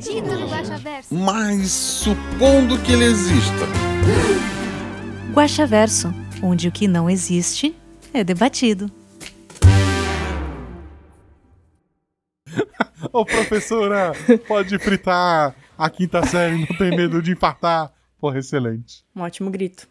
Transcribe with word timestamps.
Guaxa 0.00 0.78
Verso. 0.78 1.14
Mas 1.14 1.70
supondo 1.70 2.78
que 2.82 2.92
ele 2.92 3.04
exista. 3.04 3.66
Guaxaverso, 5.34 6.12
onde 6.42 6.68
o 6.68 6.72
que 6.72 6.88
não 6.88 7.10
existe 7.10 7.76
é 8.12 8.24
debatido. 8.24 8.90
Ô, 13.12 13.26
professora, 13.26 14.12
pode 14.48 14.78
fritar 14.78 15.54
a 15.76 15.90
quinta 15.90 16.24
série, 16.26 16.58
não 16.58 16.78
tem 16.78 16.96
medo 16.96 17.20
de 17.20 17.32
infartar. 17.32 17.92
Porra, 18.18 18.38
excelente. 18.38 19.04
Um 19.14 19.20
ótimo 19.20 19.50
grito. 19.50 19.86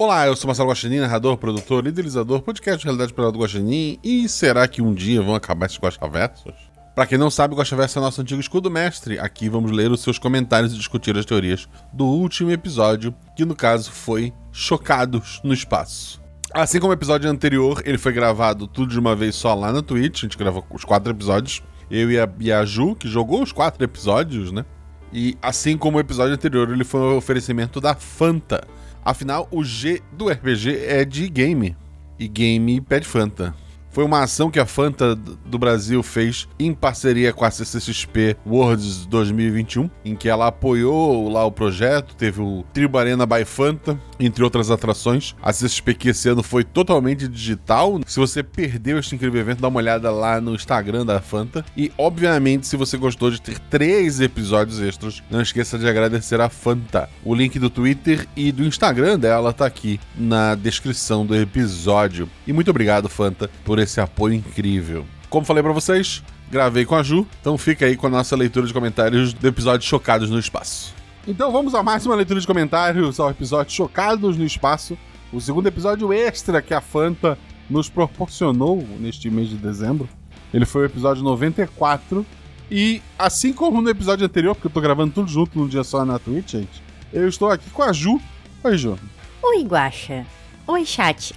Olá, 0.00 0.28
eu 0.28 0.36
sou 0.36 0.46
Marcelo 0.46 0.68
Guaxinim, 0.68 1.00
narrador, 1.00 1.36
produtor, 1.36 1.84
idealizador, 1.84 2.40
podcast 2.40 2.78
de 2.78 2.84
Realidade 2.84 3.12
Pelada 3.12 3.32
do 3.32 3.40
Guaxinim. 3.40 3.98
E 4.00 4.28
será 4.28 4.68
que 4.68 4.80
um 4.80 4.94
dia 4.94 5.20
vão 5.20 5.34
acabar 5.34 5.66
esses 5.66 5.76
Guaxaversos? 5.76 6.54
Pra 6.94 7.04
quem 7.04 7.18
não 7.18 7.28
sabe, 7.28 7.56
Guaxaverso 7.56 7.98
é 7.98 8.02
nosso 8.02 8.20
antigo 8.20 8.40
escudo 8.40 8.70
mestre. 8.70 9.18
Aqui 9.18 9.48
vamos 9.48 9.72
ler 9.72 9.90
os 9.90 10.00
seus 10.00 10.16
comentários 10.16 10.72
e 10.72 10.76
discutir 10.76 11.18
as 11.18 11.24
teorias 11.24 11.68
do 11.92 12.04
último 12.04 12.52
episódio, 12.52 13.12
que 13.34 13.44
no 13.44 13.56
caso 13.56 13.90
foi 13.90 14.32
Chocados 14.52 15.40
no 15.42 15.52
Espaço. 15.52 16.22
Assim 16.54 16.78
como 16.78 16.92
o 16.92 16.94
episódio 16.94 17.28
anterior, 17.28 17.82
ele 17.84 17.98
foi 17.98 18.12
gravado 18.12 18.68
tudo 18.68 18.92
de 18.92 19.00
uma 19.00 19.16
vez 19.16 19.34
só 19.34 19.52
lá 19.52 19.72
na 19.72 19.82
Twitch. 19.82 20.18
A 20.18 20.26
gente 20.26 20.38
gravou 20.38 20.64
os 20.70 20.84
quatro 20.84 21.10
episódios. 21.10 21.60
Eu 21.90 22.08
e 22.08 22.20
a, 22.20 22.28
e 22.38 22.52
a 22.52 22.64
Ju, 22.64 22.94
que 22.94 23.08
jogou 23.08 23.42
os 23.42 23.50
quatro 23.50 23.82
episódios, 23.82 24.52
né? 24.52 24.64
E 25.12 25.36
assim 25.42 25.76
como 25.76 25.96
o 25.96 26.00
episódio 26.00 26.34
anterior, 26.34 26.70
ele 26.70 26.84
foi 26.84 27.00
um 27.00 27.16
oferecimento 27.16 27.80
da 27.80 27.96
Fanta. 27.96 28.62
Afinal, 29.04 29.48
o 29.50 29.64
G 29.64 30.02
do 30.12 30.28
RPG 30.28 30.84
é 30.86 31.04
de 31.04 31.28
game. 31.28 31.76
E 32.18 32.26
game 32.28 32.80
pede 32.80 33.06
Fanta. 33.06 33.54
Foi 33.90 34.04
uma 34.04 34.22
ação 34.22 34.50
que 34.50 34.60
a 34.60 34.66
Fanta 34.66 35.14
do 35.14 35.58
Brasil 35.58 36.02
fez 36.02 36.48
em 36.58 36.72
parceria 36.72 37.32
com 37.32 37.44
a 37.44 37.50
CCXP 37.50 38.36
Worlds 38.46 39.06
2021, 39.06 39.90
em 40.04 40.14
que 40.14 40.28
ela 40.28 40.48
apoiou 40.48 41.28
lá 41.28 41.44
o 41.44 41.52
projeto, 41.52 42.14
teve 42.14 42.40
o 42.40 42.64
Tribo 42.72 42.98
Arena 42.98 43.26
by 43.26 43.44
Fanta, 43.44 43.98
entre 44.20 44.44
outras 44.44 44.70
atrações. 44.70 45.34
A 45.42 45.52
CCXP 45.52 45.94
que 45.94 46.08
esse 46.10 46.28
ano 46.28 46.42
foi 46.42 46.64
totalmente 46.64 47.26
digital. 47.26 48.00
Se 48.06 48.20
você 48.20 48.42
perdeu 48.42 48.98
este 48.98 49.14
incrível 49.14 49.40
evento, 49.40 49.60
dá 49.60 49.68
uma 49.68 49.78
olhada 49.78 50.10
lá 50.10 50.40
no 50.40 50.54
Instagram 50.54 51.04
da 51.06 51.20
Fanta. 51.20 51.64
E, 51.76 51.90
obviamente, 51.96 52.66
se 52.66 52.76
você 52.76 52.96
gostou 52.96 53.30
de 53.30 53.40
ter 53.40 53.58
três 53.58 54.20
episódios 54.20 54.80
extras, 54.80 55.22
não 55.30 55.40
esqueça 55.40 55.78
de 55.78 55.88
agradecer 55.88 56.40
a 56.40 56.48
Fanta. 56.48 57.08
O 57.24 57.34
link 57.34 57.58
do 57.58 57.70
Twitter 57.70 58.26
e 58.36 58.52
do 58.52 58.64
Instagram 58.64 59.18
dela 59.18 59.52
tá 59.52 59.66
aqui 59.66 59.98
na 60.16 60.54
descrição 60.54 61.24
do 61.24 61.34
episódio. 61.34 62.28
E 62.46 62.52
muito 62.52 62.70
obrigado, 62.70 63.08
Fanta, 63.08 63.50
por 63.64 63.77
esse 63.82 64.00
apoio 64.00 64.34
incrível. 64.34 65.04
Como 65.28 65.44
falei 65.44 65.62
pra 65.62 65.72
vocês, 65.72 66.22
gravei 66.50 66.84
com 66.84 66.94
a 66.94 67.02
Ju, 67.02 67.26
então 67.40 67.58
fica 67.58 67.86
aí 67.86 67.96
com 67.96 68.06
a 68.06 68.10
nossa 68.10 68.34
leitura 68.36 68.66
de 68.66 68.72
comentários 68.72 69.32
do 69.32 69.46
episódio 69.46 69.86
Chocados 69.86 70.30
no 70.30 70.38
Espaço. 70.38 70.94
Então 71.26 71.52
vamos 71.52 71.74
a 71.74 71.82
mais 71.82 72.06
uma 72.06 72.14
leitura 72.14 72.40
de 72.40 72.46
comentários 72.46 73.20
ao 73.20 73.30
episódio 73.30 73.72
Chocados 73.72 74.36
no 74.36 74.44
Espaço, 74.44 74.96
o 75.32 75.40
segundo 75.40 75.66
episódio 75.66 76.12
extra 76.12 76.62
que 76.62 76.72
a 76.72 76.80
Fanta 76.80 77.38
nos 77.68 77.88
proporcionou 77.88 78.82
neste 78.98 79.28
mês 79.30 79.48
de 79.48 79.56
dezembro. 79.56 80.08
Ele 80.52 80.64
foi 80.64 80.82
o 80.82 80.86
episódio 80.86 81.22
94. 81.22 82.24
E 82.70 83.02
assim 83.18 83.52
como 83.52 83.80
no 83.80 83.88
episódio 83.88 84.26
anterior, 84.26 84.54
porque 84.54 84.66
eu 84.68 84.72
tô 84.72 84.80
gravando 84.80 85.12
tudo 85.12 85.30
junto 85.30 85.58
num 85.58 85.66
dia 85.66 85.82
só 85.82 86.04
na 86.04 86.18
Twitch, 86.18 86.52
gente, 86.52 86.82
eu 87.12 87.26
estou 87.26 87.50
aqui 87.50 87.70
com 87.70 87.82
a 87.82 87.92
Ju. 87.92 88.20
Oi, 88.62 88.76
Ju. 88.76 88.98
Oi, 89.42 89.64
Guaxa. 89.64 90.26
Oi, 90.68 90.84
chat. 90.84 91.34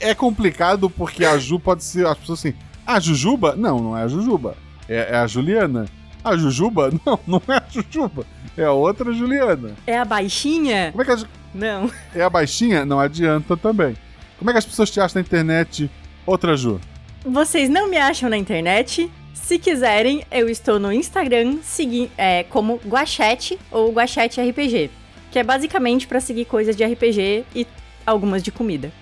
É 0.00 0.14
complicado 0.14 0.88
porque 0.90 1.24
a 1.24 1.38
Ju 1.38 1.60
pode 1.60 1.84
ser. 1.84 2.06
As 2.06 2.16
pessoas 2.18 2.38
assim. 2.40 2.54
A 2.86 2.98
Jujuba? 2.98 3.54
Não, 3.54 3.78
não 3.78 3.96
é 3.96 4.02
a 4.02 4.08
Jujuba. 4.08 4.56
É, 4.88 5.08
é 5.12 5.16
a 5.16 5.26
Juliana. 5.26 5.86
A 6.24 6.36
Jujuba? 6.36 6.90
Não, 7.04 7.18
não 7.26 7.42
é 7.48 7.56
a 7.56 7.64
Jujuba. 7.68 8.24
É 8.56 8.64
a 8.64 8.70
outra 8.72 9.12
Juliana. 9.12 9.72
É 9.86 9.98
a 9.98 10.04
baixinha? 10.04 10.90
Como 10.92 11.02
é 11.02 11.04
que 11.04 11.10
a, 11.10 11.16
Ju- 11.16 11.26
Não. 11.52 11.90
é 12.14 12.22
a 12.22 12.30
baixinha? 12.30 12.84
Não 12.84 13.00
adianta 13.00 13.56
também. 13.56 13.96
Como 14.38 14.48
é 14.48 14.52
que 14.54 14.58
as 14.58 14.64
pessoas 14.64 14.88
te 14.90 15.00
acham 15.00 15.16
na 15.20 15.26
internet? 15.26 15.90
Outra 16.24 16.56
Ju. 16.56 16.80
Vocês 17.24 17.68
não 17.68 17.88
me 17.88 17.96
acham 17.98 18.30
na 18.30 18.36
internet? 18.36 19.10
Se 19.34 19.58
quiserem, 19.58 20.24
eu 20.30 20.48
estou 20.48 20.78
no 20.78 20.92
Instagram 20.92 21.58
segui 21.62 22.08
é, 22.16 22.44
como 22.44 22.80
Guachete 22.86 23.58
ou 23.70 23.90
Guachete 23.92 24.40
RPG, 24.40 24.90
que 25.32 25.38
é 25.40 25.42
basicamente 25.42 26.06
pra 26.06 26.20
seguir 26.20 26.44
coisas 26.44 26.76
de 26.76 26.84
RPG 26.84 27.44
e 27.54 27.66
algumas 28.06 28.42
de 28.42 28.50
comida. 28.50 28.92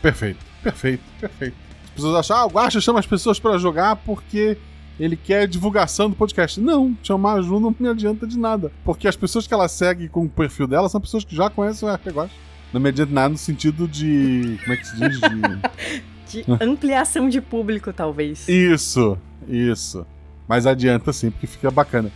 Perfeito, 0.00 0.44
perfeito, 0.62 1.02
perfeito. 1.20 1.56
As 1.84 1.90
pessoas 1.90 2.14
acham, 2.16 2.36
ah, 2.36 2.46
o 2.46 2.50
Guaxa 2.50 2.80
chama 2.80 2.98
as 2.98 3.06
pessoas 3.06 3.38
pra 3.38 3.56
jogar 3.58 3.96
porque 3.96 4.58
ele 4.98 5.16
quer 5.16 5.46
divulgação 5.46 6.10
do 6.10 6.16
podcast. 6.16 6.60
Não, 6.60 6.96
chamar 7.02 7.34
a 7.34 7.42
Ju 7.42 7.60
não 7.60 7.74
me 7.78 7.88
adianta 7.88 8.26
de 8.26 8.38
nada. 8.38 8.72
Porque 8.84 9.08
as 9.08 9.16
pessoas 9.16 9.46
que 9.46 9.54
ela 9.54 9.68
segue 9.68 10.08
com 10.08 10.24
o 10.24 10.28
perfil 10.28 10.66
dela 10.66 10.88
são 10.88 11.00
pessoas 11.00 11.24
que 11.24 11.34
já 11.34 11.48
conhecem 11.48 11.88
o 11.88 11.92
RPG 11.92 12.10
Guaxa. 12.10 12.34
Não 12.72 12.80
me 12.80 12.88
adianta 12.88 13.12
nada 13.12 13.28
no 13.30 13.38
sentido 13.38 13.86
de. 13.86 14.58
Como 14.62 14.72
é 14.72 14.76
que 14.76 14.86
se 14.86 14.96
diz? 14.96 15.20
De... 15.20 16.16
De 16.26 16.44
ampliação 16.60 17.28
de 17.28 17.40
público, 17.40 17.92
talvez. 17.92 18.48
Isso, 18.48 19.16
isso. 19.46 20.04
Mas 20.48 20.66
adianta 20.66 21.12
sim, 21.12 21.30
porque 21.30 21.46
fica 21.46 21.70
bacana. 21.70 22.10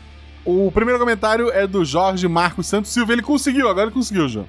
O 0.44 0.70
primeiro 0.72 0.98
comentário 0.98 1.50
é 1.50 1.64
do 1.66 1.84
Jorge 1.84 2.26
Marcos 2.26 2.66
Santos 2.66 2.90
Silva. 2.90 3.12
Ele 3.12 3.22
conseguiu, 3.22 3.68
agora 3.68 3.86
ele 3.86 3.94
conseguiu, 3.94 4.28
João. 4.28 4.46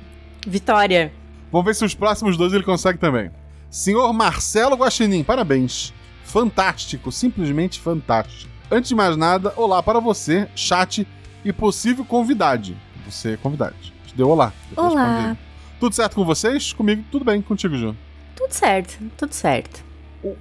Vitória. 0.47 1.13
Vamos 1.51 1.65
ver 1.65 1.75
se 1.75 1.83
os 1.83 1.93
próximos 1.93 2.37
dois 2.37 2.53
ele 2.53 2.63
consegue 2.63 2.97
também. 2.97 3.29
Senhor 3.69 4.11
Marcelo 4.13 4.75
Guaxinim, 4.75 5.23
parabéns. 5.23 5.93
Fantástico, 6.23 7.11
simplesmente 7.11 7.79
fantástico. 7.79 8.49
Antes 8.69 8.89
de 8.89 8.95
mais 8.95 9.17
nada, 9.17 9.53
olá 9.57 9.83
para 9.83 9.99
você, 9.99 10.47
chat 10.55 11.05
e 11.43 11.51
possível 11.51 12.05
convidade. 12.05 12.77
Você 13.05 13.33
é 13.33 13.37
convidade. 13.37 13.93
Te 14.07 14.15
deu 14.15 14.29
olá. 14.29 14.53
Olá. 14.77 15.35
Tudo 15.79 15.93
certo 15.93 16.15
com 16.15 16.23
vocês? 16.23 16.71
Comigo, 16.71 17.03
tudo 17.11 17.25
bem. 17.25 17.41
Contigo, 17.41 17.75
Ju. 17.75 17.95
Tudo 18.35 18.53
certo, 18.53 18.97
tudo 19.17 19.33
certo. 19.33 19.83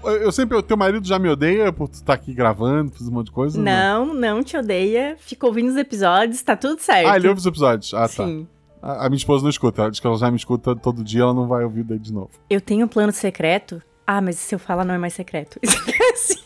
Eu 0.04 0.30
sempre, 0.30 0.56
o 0.56 0.62
teu 0.62 0.76
marido 0.76 1.06
já 1.06 1.18
me 1.18 1.28
odeia 1.28 1.72
por 1.72 1.88
tu 1.88 1.94
estar 1.94 2.12
aqui 2.12 2.34
gravando, 2.34 2.92
fazer 2.92 3.10
um 3.10 3.14
monte 3.14 3.26
de 3.26 3.32
coisa? 3.32 3.60
Não, 3.60 4.14
não 4.14 4.44
te 4.44 4.56
odeia. 4.56 5.16
Fica 5.18 5.46
ouvindo 5.46 5.70
os 5.70 5.76
episódios, 5.76 6.42
tá 6.42 6.54
tudo 6.54 6.80
certo. 6.80 7.08
Ah, 7.08 7.16
ele 7.16 7.26
ouve 7.26 7.40
os 7.40 7.46
episódios. 7.46 7.94
Ah, 7.94 8.06
tá. 8.06 8.28
A, 8.82 9.06
a 9.06 9.08
minha 9.08 9.16
esposa 9.18 9.42
não 9.42 9.50
escuta. 9.50 9.82
Ela 9.82 9.90
diz 9.90 10.00
que 10.00 10.06
ela 10.06 10.16
já 10.16 10.30
me 10.30 10.36
escuta 10.36 10.74
todo 10.74 11.02
dia, 11.04 11.22
ela 11.22 11.34
não 11.34 11.46
vai 11.46 11.64
ouvir 11.64 11.84
daí 11.84 11.98
de 11.98 12.12
novo. 12.12 12.30
Eu 12.48 12.60
tenho 12.60 12.84
um 12.86 12.88
plano 12.88 13.12
secreto. 13.12 13.82
Ah, 14.06 14.20
mas 14.20 14.36
se 14.36 14.54
eu 14.54 14.58
falar 14.58 14.84
não 14.84 14.94
é 14.94 14.98
mais 14.98 15.14
secreto. 15.14 15.58
Esquece. 15.62 16.40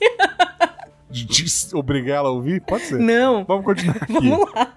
Obrigar 1.74 2.16
ela 2.18 2.28
a 2.28 2.32
ouvir? 2.32 2.60
Pode 2.62 2.84
ser. 2.84 2.98
Não. 2.98 3.44
Vamos 3.44 3.64
continuar 3.64 3.96
aqui. 4.02 4.12
Vamos 4.12 4.52
lá. 4.52 4.72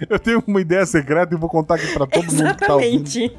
Eu 0.10 0.18
tenho 0.18 0.42
uma 0.46 0.60
ideia 0.60 0.84
secreta 0.84 1.34
e 1.34 1.38
vou 1.38 1.48
contar 1.48 1.76
aqui 1.76 1.86
pra 1.94 2.06
todo 2.06 2.24
mundo 2.24 2.56
que 2.56 2.66
tá 2.66 2.74
ouvindo. 2.74 3.06
Exatamente. 3.06 3.38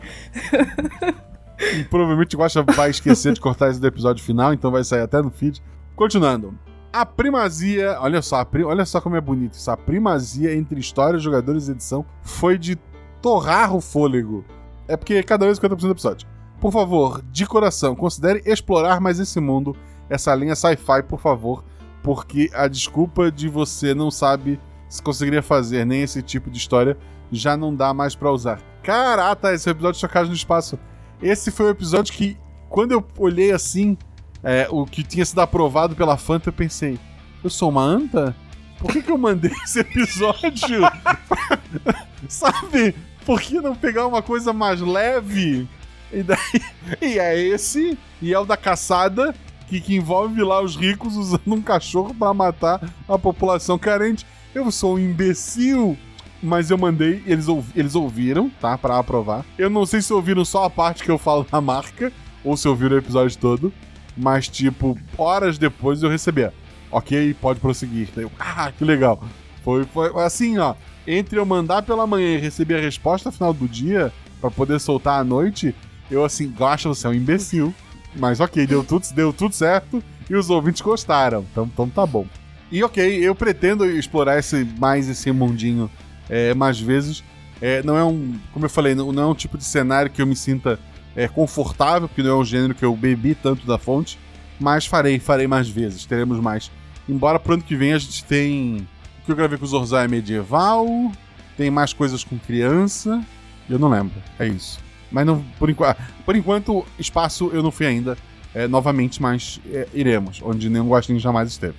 E 1.59 1.83
provavelmente 1.85 2.35
o 2.35 2.39
Guaxa 2.39 2.63
vai 2.63 2.89
esquecer 2.89 3.33
de 3.33 3.41
cortar 3.41 3.69
isso 3.69 3.79
do 3.79 3.85
episódio 3.87 4.23
final, 4.23 4.53
então 4.53 4.71
vai 4.71 4.83
sair 4.83 5.01
até 5.01 5.21
no 5.21 5.29
feed. 5.29 5.61
Continuando. 5.95 6.57
A 6.97 7.05
primazia, 7.05 7.97
olha 7.99 8.21
só, 8.21 8.37
a 8.39 8.45
pri- 8.45 8.63
olha 8.63 8.85
só 8.85 9.01
como 9.01 9.15
é 9.17 9.21
bonito 9.21 9.53
isso. 9.53 9.69
A 9.69 9.75
primazia 9.75 10.55
entre 10.55 10.79
história, 10.79 11.19
jogadores 11.19 11.67
e 11.67 11.71
edição 11.71 12.05
foi 12.21 12.57
de 12.57 12.77
torrar 13.21 13.75
o 13.75 13.81
fôlego. 13.81 14.45
É 14.87 14.95
porque 14.95 15.21
cada 15.23 15.45
vez 15.45 15.59
50% 15.59 15.77
do 15.81 15.91
episódio. 15.91 16.27
Por 16.61 16.71
favor, 16.71 17.21
de 17.31 17.45
coração, 17.45 17.95
considere 17.95 18.41
explorar 18.45 19.01
mais 19.01 19.19
esse 19.19 19.41
mundo, 19.41 19.75
essa 20.09 20.33
linha 20.33 20.55
sci-fi, 20.55 21.03
por 21.05 21.19
favor, 21.19 21.65
porque 22.01 22.49
a 22.53 22.67
desculpa 22.67 23.29
de 23.29 23.49
você 23.49 23.93
não 23.93 24.09
sabe 24.09 24.57
se 24.87 25.01
conseguiria 25.01 25.43
fazer 25.43 25.85
nem 25.85 26.01
esse 26.03 26.21
tipo 26.21 26.49
de 26.49 26.57
história 26.57 26.97
já 27.29 27.57
não 27.57 27.75
dá 27.75 27.93
mais 27.93 28.15
pra 28.15 28.31
usar. 28.31 28.61
Caraca, 28.81 29.51
esse 29.53 29.69
episódio 29.69 29.95
de 29.95 29.99
Chocagem 30.01 30.29
no 30.29 30.35
Espaço. 30.35 30.79
Esse 31.21 31.51
foi 31.51 31.65
o 31.65 31.69
episódio 31.71 32.13
que, 32.13 32.37
quando 32.69 32.93
eu 32.93 33.03
olhei 33.17 33.51
assim, 33.51 33.97
é, 34.45 34.67
o 34.69 34.85
que 34.85 35.01
tinha 35.01 35.25
sido 35.25 35.41
aprovado 35.41 35.95
pela 35.95 36.17
Fanta, 36.17 36.49
eu 36.49 36.53
pensei: 36.53 36.99
eu 37.43 37.49
sou 37.49 37.69
uma 37.69 37.81
anta? 37.81 38.35
Por 38.77 38.91
que, 38.91 39.01
que 39.01 39.11
eu 39.11 39.17
mandei 39.17 39.51
esse 39.65 39.79
episódio? 39.79 40.81
Sabe? 42.29 42.93
Por 43.25 43.41
que 43.41 43.59
não 43.59 43.75
pegar 43.75 44.05
uma 44.05 44.21
coisa 44.21 44.53
mais 44.53 44.79
leve? 44.79 45.67
E 46.13 46.21
daí. 46.21 46.37
E 47.01 47.17
é 47.17 47.35
esse, 47.35 47.97
e 48.21 48.31
é 48.31 48.39
o 48.39 48.45
da 48.45 48.55
caçada, 48.55 49.33
que, 49.67 49.81
que 49.81 49.95
envolve 49.95 50.43
lá 50.43 50.61
os 50.61 50.75
ricos 50.75 51.15
usando 51.15 51.41
um 51.47 51.61
cachorro 51.61 52.13
para 52.13 52.31
matar 52.31 52.79
a 53.09 53.17
população 53.17 53.79
carente. 53.79 54.23
Eu 54.53 54.71
sou 54.71 54.95
um 54.95 54.99
imbecil. 54.99 55.97
Mas 56.43 56.69
eu 56.69 56.77
mandei, 56.77 57.23
eles, 57.25 57.47
ouv 57.47 57.65
eles 57.75 57.95
ouviram, 57.95 58.51
tá? 58.61 58.77
Pra 58.77 58.99
aprovar. 58.99 59.43
Eu 59.57 59.67
não 59.67 59.83
sei 59.83 59.99
se 59.99 60.13
ouviram 60.13 60.45
só 60.45 60.65
a 60.65 60.69
parte 60.69 61.03
que 61.03 61.09
eu 61.09 61.17
falo 61.17 61.43
da 61.49 61.59
marca, 61.59 62.13
ou 62.43 62.55
se 62.55 62.67
ouviram 62.67 62.95
o 62.95 62.99
episódio 62.99 63.35
todo. 63.39 63.73
Mas, 64.17 64.47
tipo, 64.47 64.97
horas 65.17 65.57
depois 65.57 66.01
eu 66.01 66.09
recebi. 66.09 66.49
Ok, 66.91 67.35
pode 67.41 67.59
prosseguir. 67.59 68.09
Eu, 68.15 68.31
ah, 68.39 68.71
que 68.71 68.83
legal. 68.83 69.21
Foi, 69.63 69.83
foi 69.85 70.11
assim, 70.23 70.57
ó. 70.57 70.75
Entre 71.07 71.37
eu 71.37 71.45
mandar 71.45 71.81
pela 71.81 72.07
manhã 72.07 72.35
e 72.35 72.37
receber 72.37 72.75
a 72.75 72.81
resposta 72.81 73.31
final 73.31 73.53
do 73.53 73.67
dia, 73.67 74.11
para 74.39 74.49
poder 74.49 74.79
soltar 74.79 75.19
à 75.19 75.23
noite, 75.23 75.75
eu 76.09 76.23
assim, 76.23 76.49
gosto, 76.49 76.89
você 76.89 77.07
é 77.07 77.09
um 77.09 77.13
imbecil. 77.13 77.73
Mas 78.15 78.39
ok, 78.39 78.65
deu 78.65 78.83
tudo, 78.83 79.05
deu 79.13 79.33
tudo 79.33 79.53
certo 79.53 80.01
e 80.29 80.35
os 80.35 80.49
ouvintes 80.49 80.81
gostaram. 80.81 81.45
Então, 81.51 81.69
então 81.71 81.89
tá 81.89 82.05
bom. 82.05 82.25
E 82.71 82.83
ok, 82.83 83.19
eu 83.23 83.35
pretendo 83.35 83.85
explorar 83.85 84.39
esse, 84.39 84.65
mais 84.79 85.07
esse 85.09 85.31
mundinho 85.31 85.89
é, 86.29 86.53
mais 86.53 86.79
vezes. 86.79 87.23
É, 87.61 87.81
não 87.83 87.97
é 87.97 88.03
um, 88.03 88.37
como 88.51 88.65
eu 88.65 88.69
falei, 88.69 88.95
não, 88.95 89.11
não, 89.11 89.23
é 89.23 89.27
um 89.27 89.35
tipo 89.35 89.57
de 89.57 89.63
cenário 89.63 90.11
que 90.11 90.21
eu 90.21 90.27
me 90.27 90.35
sinta 90.35 90.79
é, 91.15 91.27
confortável, 91.27 92.07
porque 92.07 92.21
não 92.21 92.31
é 92.31 92.35
um 92.35 92.45
gênero 92.45 92.75
que 92.75 92.83
eu 92.83 92.95
bebi 92.95 93.35
tanto 93.35 93.65
da 93.65 93.77
fonte, 93.77 94.19
mas 94.59 94.85
farei, 94.85 95.19
farei 95.19 95.47
mais 95.47 95.69
vezes, 95.69 96.05
teremos 96.05 96.39
mais. 96.39 96.71
Embora 97.07 97.39
pro 97.39 97.53
ano 97.53 97.63
que 97.63 97.75
vem 97.75 97.93
a 97.93 97.97
gente 97.97 98.23
tem. 98.25 98.87
O 99.21 99.25
que 99.25 99.31
eu 99.31 99.35
gravei 99.35 99.57
com 99.57 99.65
o 99.65 99.67
Zorzai 99.67 100.05
é 100.05 100.07
medieval, 100.07 100.87
tem 101.57 101.71
mais 101.71 101.93
coisas 101.93 102.23
com 102.23 102.37
criança, 102.37 103.23
eu 103.69 103.79
não 103.79 103.89
lembro, 103.89 104.21
é 104.37 104.47
isso. 104.47 104.79
Mas 105.11 105.25
não, 105.25 105.43
por, 105.57 105.69
enquanto, 105.69 105.97
por 106.23 106.35
enquanto, 106.35 106.85
espaço 106.99 107.49
eu 107.51 107.63
não 107.63 107.71
fui 107.71 107.87
ainda, 107.87 108.17
é, 108.53 108.67
novamente, 108.67 109.21
mas 109.21 109.59
é, 109.71 109.87
iremos, 109.93 110.41
onde 110.43 110.69
nenhum 110.69 110.87
gostinho 110.87 111.19
jamais 111.19 111.49
esteve. 111.49 111.75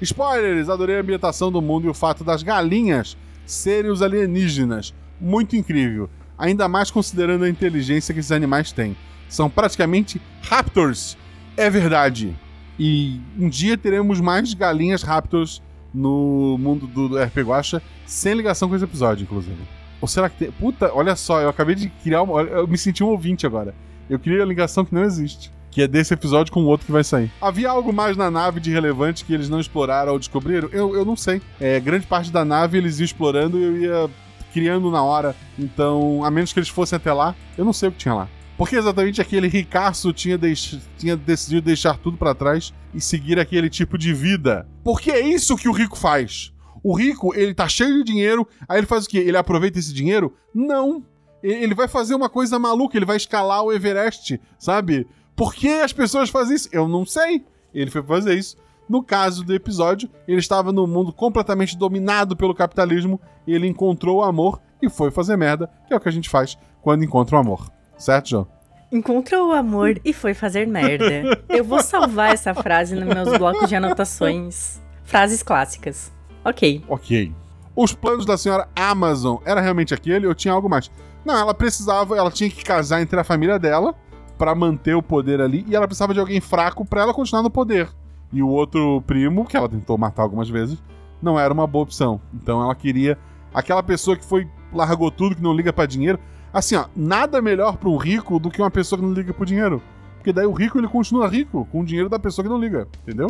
Spoilers! 0.00 0.68
Adorei 0.68 0.96
a 0.96 1.00
ambientação 1.00 1.50
do 1.52 1.62
mundo 1.62 1.86
e 1.86 1.88
o 1.88 1.94
fato 1.94 2.24
das 2.24 2.42
galinhas 2.42 3.16
serem 3.46 3.90
os 3.90 4.02
alienígenas. 4.02 4.92
Muito 5.20 5.56
incrível. 5.56 6.10
Ainda 6.38 6.68
mais 6.68 6.90
considerando 6.90 7.44
a 7.44 7.48
inteligência 7.48 8.12
que 8.12 8.20
esses 8.20 8.32
animais 8.32 8.72
têm. 8.72 8.96
São 9.28 9.48
praticamente 9.48 10.20
raptors. 10.42 11.16
É 11.56 11.70
verdade. 11.70 12.36
E 12.78 13.20
um 13.38 13.48
dia 13.48 13.76
teremos 13.78 14.20
mais 14.20 14.52
galinhas 14.52 15.02
raptors 15.02 15.62
no 15.92 16.56
mundo 16.58 16.86
do 16.88 17.16
RP 17.16 17.38
Guacha, 17.38 17.80
sem 18.04 18.34
ligação 18.34 18.68
com 18.68 18.74
esse 18.74 18.84
episódio, 18.84 19.22
inclusive. 19.22 19.62
Ou 20.00 20.08
será 20.08 20.28
que 20.28 20.36
tem. 20.36 20.50
Puta, 20.50 20.92
olha 20.92 21.14
só, 21.14 21.40
eu 21.40 21.48
acabei 21.48 21.74
de 21.76 21.88
criar 21.88 22.22
uma. 22.22 22.42
Eu 22.42 22.66
me 22.66 22.76
senti 22.76 23.02
um 23.02 23.08
ouvinte 23.08 23.46
agora. 23.46 23.74
Eu 24.10 24.18
queria 24.18 24.42
a 24.42 24.46
ligação 24.46 24.84
que 24.84 24.94
não 24.94 25.04
existe. 25.04 25.52
Que 25.70 25.82
é 25.82 25.88
desse 25.88 26.14
episódio 26.14 26.52
com 26.52 26.62
o 26.62 26.66
outro 26.66 26.86
que 26.86 26.92
vai 26.92 27.02
sair. 27.02 27.32
Havia 27.40 27.70
algo 27.70 27.92
mais 27.92 28.16
na 28.16 28.30
nave 28.30 28.60
de 28.60 28.70
relevante 28.70 29.24
que 29.24 29.32
eles 29.34 29.48
não 29.48 29.58
exploraram 29.58 30.12
ou 30.12 30.18
descobriram? 30.18 30.68
Eu, 30.70 30.94
eu 30.94 31.04
não 31.04 31.16
sei. 31.16 31.40
É, 31.58 31.80
grande 31.80 32.06
parte 32.06 32.30
da 32.30 32.44
nave 32.44 32.78
eles 32.78 33.00
iam 33.00 33.04
explorando 33.04 33.58
e 33.58 33.64
eu 33.64 33.76
ia 33.78 34.10
criando 34.54 34.88
na 34.88 35.02
hora. 35.02 35.34
Então, 35.58 36.24
a 36.24 36.30
menos 36.30 36.52
que 36.52 36.60
eles 36.60 36.68
fossem 36.68 36.96
até 36.96 37.12
lá, 37.12 37.34
eu 37.58 37.64
não 37.64 37.72
sei 37.72 37.88
o 37.88 37.92
que 37.92 37.98
tinha 37.98 38.14
lá. 38.14 38.28
Porque 38.56 38.76
exatamente 38.76 39.20
aquele 39.20 39.48
ricaço 39.48 40.12
tinha, 40.12 40.38
deix... 40.38 40.78
tinha 40.96 41.16
decidido 41.16 41.66
deixar 41.66 41.98
tudo 41.98 42.16
para 42.16 42.36
trás 42.36 42.72
e 42.94 43.00
seguir 43.00 43.40
aquele 43.40 43.68
tipo 43.68 43.98
de 43.98 44.14
vida. 44.14 44.64
Porque 44.84 45.10
é 45.10 45.20
isso 45.20 45.56
que 45.56 45.68
o 45.68 45.72
rico 45.72 45.98
faz. 45.98 46.52
O 46.84 46.96
rico, 46.96 47.34
ele 47.34 47.52
tá 47.52 47.66
cheio 47.66 47.96
de 47.96 48.04
dinheiro, 48.04 48.46
aí 48.68 48.78
ele 48.78 48.86
faz 48.86 49.06
o 49.06 49.08
quê? 49.08 49.18
Ele 49.18 49.36
aproveita 49.36 49.80
esse 49.80 49.92
dinheiro? 49.92 50.32
Não. 50.54 51.04
Ele 51.42 51.74
vai 51.74 51.88
fazer 51.88 52.14
uma 52.14 52.28
coisa 52.28 52.56
maluca, 52.56 52.96
ele 52.96 53.04
vai 53.04 53.16
escalar 53.16 53.62
o 53.64 53.72
Everest, 53.72 54.40
sabe? 54.56 55.04
Por 55.34 55.52
que 55.52 55.68
as 55.68 55.92
pessoas 55.92 56.30
fazem 56.30 56.54
isso? 56.54 56.68
Eu 56.70 56.86
não 56.86 57.04
sei. 57.04 57.44
Ele 57.74 57.90
foi 57.90 58.02
fazer 58.04 58.38
isso. 58.38 58.56
No 58.88 59.02
caso 59.02 59.44
do 59.44 59.54
episódio, 59.54 60.10
ele 60.28 60.38
estava 60.38 60.72
num 60.72 60.86
mundo 60.86 61.12
completamente 61.12 61.76
dominado 61.76 62.36
pelo 62.36 62.54
capitalismo 62.54 63.20
ele 63.46 63.66
encontrou 63.66 64.18
o 64.18 64.22
amor 64.22 64.60
e 64.80 64.88
foi 64.88 65.10
fazer 65.10 65.36
merda, 65.36 65.70
que 65.86 65.92
é 65.92 65.96
o 65.96 66.00
que 66.00 66.08
a 66.08 66.12
gente 66.12 66.28
faz 66.28 66.56
quando 66.82 67.04
encontra 67.04 67.36
o 67.36 67.38
amor. 67.38 67.70
Certo, 67.96 68.30
João? 68.30 68.46
Encontrou 68.90 69.48
o 69.48 69.52
amor 69.52 70.00
e 70.04 70.12
foi 70.12 70.34
fazer 70.34 70.66
merda. 70.66 71.42
Eu 71.48 71.64
vou 71.64 71.82
salvar 71.82 72.32
essa 72.32 72.54
frase 72.54 72.94
nos 72.94 73.12
meus 73.12 73.36
blocos 73.38 73.68
de 73.68 73.74
anotações. 73.74 74.80
Frases 75.02 75.42
clássicas. 75.42 76.12
Ok. 76.44 76.82
Ok. 76.88 77.32
Os 77.74 77.92
planos 77.92 78.24
da 78.24 78.38
senhora 78.38 78.68
Amazon 78.76 79.38
era 79.44 79.60
realmente 79.60 79.92
aquele 79.92 80.26
ou 80.26 80.34
tinha 80.34 80.54
algo 80.54 80.68
mais? 80.68 80.90
Não, 81.24 81.36
ela 81.36 81.54
precisava, 81.54 82.16
ela 82.16 82.30
tinha 82.30 82.48
que 82.48 82.62
casar 82.62 83.00
entre 83.00 83.18
a 83.18 83.24
família 83.24 83.58
dela 83.58 83.94
para 84.38 84.54
manter 84.54 84.94
o 84.94 85.02
poder 85.02 85.40
ali 85.40 85.64
e 85.68 85.74
ela 85.74 85.86
precisava 85.86 86.14
de 86.14 86.20
alguém 86.20 86.40
fraco 86.40 86.84
para 86.84 87.02
ela 87.02 87.14
continuar 87.14 87.42
no 87.42 87.50
poder. 87.50 87.88
E 88.34 88.42
o 88.42 88.48
outro 88.48 89.00
primo, 89.06 89.46
que 89.46 89.56
ela 89.56 89.68
tentou 89.68 89.96
matar 89.96 90.22
algumas 90.22 90.50
vezes, 90.50 90.82
não 91.22 91.38
era 91.38 91.54
uma 91.54 91.66
boa 91.66 91.84
opção. 91.84 92.20
Então 92.34 92.60
ela 92.60 92.74
queria 92.74 93.16
aquela 93.54 93.82
pessoa 93.82 94.16
que 94.16 94.24
foi 94.24 94.48
largou 94.72 95.10
tudo, 95.10 95.36
que 95.36 95.42
não 95.42 95.54
liga 95.54 95.72
para 95.72 95.86
dinheiro. 95.86 96.18
Assim, 96.52 96.74
ó, 96.74 96.86
nada 96.94 97.40
melhor 97.40 97.76
para 97.76 97.88
um 97.88 97.96
rico 97.96 98.38
do 98.38 98.50
que 98.50 98.60
uma 98.60 98.70
pessoa 98.70 98.98
que 98.98 99.06
não 99.06 99.14
liga 99.14 99.32
pro 99.32 99.46
dinheiro. 99.46 99.80
Porque 100.16 100.32
daí 100.32 100.46
o 100.46 100.52
rico 100.52 100.78
ele 100.78 100.88
continua 100.88 101.28
rico 101.28 101.66
com 101.70 101.80
o 101.80 101.84
dinheiro 101.84 102.08
da 102.08 102.18
pessoa 102.18 102.44
que 102.44 102.48
não 102.48 102.58
liga, 102.58 102.88
entendeu? 103.02 103.28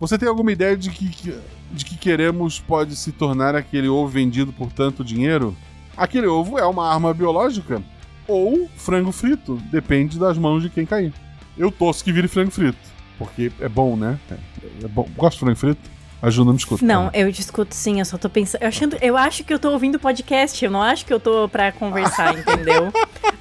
Você 0.00 0.18
tem 0.18 0.28
alguma 0.28 0.52
ideia 0.52 0.76
de 0.76 0.90
que, 0.90 1.34
de 1.72 1.84
que 1.84 1.96
queremos 1.96 2.60
pode 2.60 2.96
se 2.96 3.12
tornar 3.12 3.54
aquele 3.54 3.88
ovo 3.88 4.08
vendido 4.08 4.52
por 4.52 4.72
tanto 4.72 5.04
dinheiro? 5.04 5.56
Aquele 5.96 6.26
ovo 6.26 6.58
é 6.58 6.66
uma 6.66 6.90
arma 6.90 7.12
biológica 7.12 7.82
ou 8.28 8.68
frango 8.76 9.12
frito, 9.12 9.56
depende 9.70 10.18
das 10.18 10.36
mãos 10.36 10.62
de 10.62 10.70
quem 10.70 10.84
cair. 10.84 11.12
Eu 11.56 11.70
torço 11.70 12.04
que 12.04 12.12
vire 12.12 12.28
frango 12.28 12.50
frito, 12.50 12.78
porque 13.18 13.52
é 13.60 13.68
bom, 13.68 13.96
né? 13.96 14.18
É, 14.30 14.88
bom. 14.88 15.08
Gosto 15.16 15.34
de 15.34 15.40
frango 15.40 15.56
frito? 15.56 15.96
A 16.20 16.30
Ju 16.30 16.44
não 16.44 16.52
me 16.52 16.58
escuta. 16.58 16.84
Não, 16.84 17.10
eu 17.12 17.30
discuto 17.30 17.74
sim, 17.74 17.98
eu 17.98 18.04
só 18.04 18.16
tô 18.16 18.30
pensando. 18.30 18.62
Eu, 18.62 18.68
achando, 18.68 18.96
eu 19.02 19.16
acho 19.16 19.44
que 19.44 19.52
eu 19.52 19.58
tô 19.58 19.70
ouvindo 19.70 19.98
podcast, 19.98 20.64
eu 20.64 20.70
não 20.70 20.82
acho 20.82 21.04
que 21.04 21.12
eu 21.12 21.20
tô 21.20 21.48
pra 21.48 21.70
conversar, 21.72 22.36
entendeu? 22.38 22.92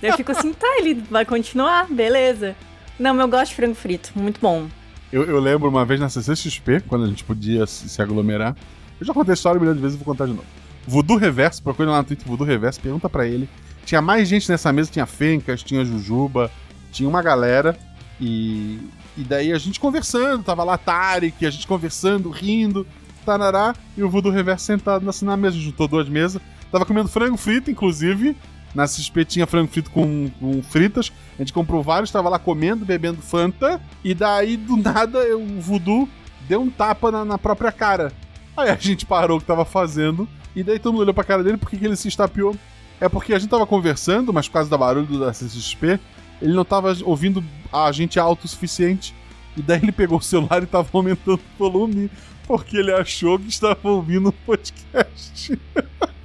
eu 0.04 0.14
fico 0.18 0.32
assim, 0.32 0.52
tá, 0.54 0.68
ele 0.78 1.02
vai 1.10 1.26
continuar, 1.26 1.88
beleza. 1.90 2.56
Não, 3.00 3.20
eu 3.20 3.28
gosto 3.28 3.50
de 3.50 3.56
frango 3.56 3.76
frito, 3.76 4.12
muito 4.16 4.40
bom. 4.42 4.68
Eu, 5.12 5.24
eu, 5.24 5.40
lembro 5.40 5.70
uma 5.70 5.86
vez 5.86 6.00
na 6.00 6.10
CCXP, 6.10 6.82
quando 6.88 7.06
a 7.06 7.08
gente 7.08 7.24
podia 7.24 7.66
se, 7.66 7.88
se 7.88 8.02
aglomerar. 8.02 8.56
Eu 9.00 9.06
já 9.06 9.14
contei 9.14 9.32
a 9.32 9.36
história 9.36 9.58
um 9.58 9.62
milhão 9.62 9.76
de 9.76 9.82
vezes 9.82 9.96
e 9.96 10.04
vou 10.04 10.06
contar 10.14 10.26
de 10.26 10.34
novo. 10.34 10.46
Voodoo 10.86 11.18
Reverso, 11.18 11.64
procura 11.64 11.90
lá 11.90 11.98
no 12.00 12.04
Twitter 12.04 12.28
Voodoo 12.28 12.46
Reverso, 12.46 12.80
pergunta 12.82 13.10
para 13.10 13.26
ele. 13.26 13.50
Tinha 13.86 14.02
mais 14.02 14.28
gente 14.28 14.50
nessa 14.50 14.72
mesa, 14.74 14.92
tinha 14.92 15.06
Fencas, 15.06 15.64
tinha 15.64 15.86
Jujuba, 15.86 16.52
tinha 16.92 17.08
uma 17.08 17.22
galera. 17.22 17.78
E, 18.20 18.80
e 19.18 19.24
daí 19.24 19.52
a 19.52 19.58
gente 19.58 19.80
conversando, 19.80 20.44
tava 20.44 20.64
lá 20.64 20.78
Tarek, 20.78 21.46
a 21.46 21.50
gente 21.50 21.66
conversando, 21.68 22.30
rindo, 22.30 22.86
tarará, 23.26 23.74
e 23.98 24.04
o 24.04 24.10
Voodoo 24.10 24.32
Reverso 24.32 24.66
sentado 24.66 25.10
assim, 25.10 25.26
na 25.26 25.38
mesa, 25.38 25.58
juntou 25.58 25.88
duas 25.88 26.08
mesas. 26.08 26.42
Tava 26.72 26.86
comendo 26.86 27.10
frango 27.10 27.38
frito, 27.38 27.72
inclusive. 27.72 28.36
Na 28.74 28.84
CXP 28.84 29.24
tinha 29.24 29.48
frango 29.48 29.72
frito 29.72 29.90
com, 29.90 30.30
com 30.40 30.62
fritas. 30.62 31.12
A 31.36 31.42
gente 31.42 31.54
comprou 31.54 31.82
vários, 31.82 32.10
estava 32.10 32.28
lá 32.28 32.38
comendo, 32.38 32.86
bebendo 32.86 33.22
Fanta. 33.22 33.82
E 34.04 34.14
daí, 34.14 34.58
do 34.58 34.76
nada, 34.78 35.20
eu, 35.20 35.42
o 35.42 35.62
Voodoo 35.62 36.10
deu 36.48 36.62
um 36.62 36.70
tapa 36.70 37.10
na, 37.10 37.24
na, 37.24 37.38
própria 37.38 37.72
cara. 37.72 38.12
Aí 38.56 38.70
a 38.70 38.76
gente 38.76 39.06
parou 39.06 39.38
o 39.38 39.40
que 39.40 39.48
tava 39.48 39.64
fazendo. 39.64 40.28
E 40.56 40.64
daí 40.64 40.80
todo 40.80 40.94
mundo 40.94 41.02
olhou 41.04 41.14
pra 41.14 41.24
cara 41.24 41.44
dele, 41.44 41.58
por 41.58 41.70
que 41.70 41.84
ele 41.84 41.96
se 41.96 42.08
estapeou? 42.08 42.56
É 43.00 43.10
porque 43.10 43.34
a 43.34 43.40
gente 43.40 43.50
tava 43.50 43.66
conversando, 43.66 44.34
mas 44.34 44.48
por 44.48 44.54
causa 44.54 44.70
do 44.70 44.78
barulho 44.78 45.20
da 45.20 45.32
CXP, 45.32 46.00
ele 46.42 46.54
não 46.54 46.66
tava 46.66 46.96
ouvindo 47.04 47.44
a 47.72 47.92
gente 47.92 48.20
alto 48.20 48.46
o 48.46 48.48
suficiente. 48.48 49.14
E 49.58 49.62
daí 49.62 49.80
ele 49.82 49.92
pegou 49.92 50.18
o 50.18 50.22
celular 50.22 50.62
e 50.64 50.66
tava 50.66 50.88
aumentando 50.94 51.40
o 51.40 51.58
volume, 51.58 52.12
porque 52.46 52.78
ele 52.78 52.92
achou 52.92 53.40
que 53.40 53.48
estava 53.48 53.90
ouvindo 53.90 54.30
um 54.30 54.46
podcast. 54.46 55.60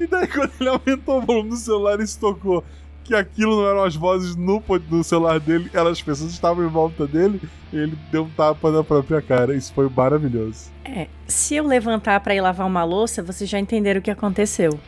E 0.00 0.06
daí, 0.06 0.26
quando 0.26 0.50
ele 0.58 0.68
aumentou 0.68 1.18
o 1.18 1.20
volume 1.20 1.50
do 1.50 1.56
celular 1.56 2.00
e 2.00 2.06
se 2.06 2.18
tocou 2.18 2.64
que 3.04 3.14
aquilo 3.14 3.56
não 3.56 3.66
eram 3.66 3.84
as 3.84 3.96
vozes 3.96 4.36
no, 4.36 4.62
no 4.90 5.02
celular 5.02 5.40
dele, 5.40 5.70
eram 5.72 5.88
as 5.88 6.02
pessoas 6.02 6.28
que 6.28 6.34
estavam 6.34 6.64
em 6.64 6.68
volta 6.68 7.06
dele, 7.06 7.40
ele 7.72 7.96
deu 8.12 8.24
um 8.24 8.28
tapa 8.28 8.70
na 8.70 8.84
própria 8.84 9.22
cara. 9.22 9.56
Isso 9.56 9.72
foi 9.72 9.88
maravilhoso. 9.88 10.70
É, 10.84 11.06
se 11.26 11.54
eu 11.54 11.66
levantar 11.66 12.20
para 12.20 12.34
ir 12.34 12.42
lavar 12.42 12.66
uma 12.66 12.84
louça, 12.84 13.22
vocês 13.22 13.48
já 13.48 13.58
entenderam 13.58 14.00
o 14.00 14.02
que 14.02 14.10
aconteceu. 14.10 14.78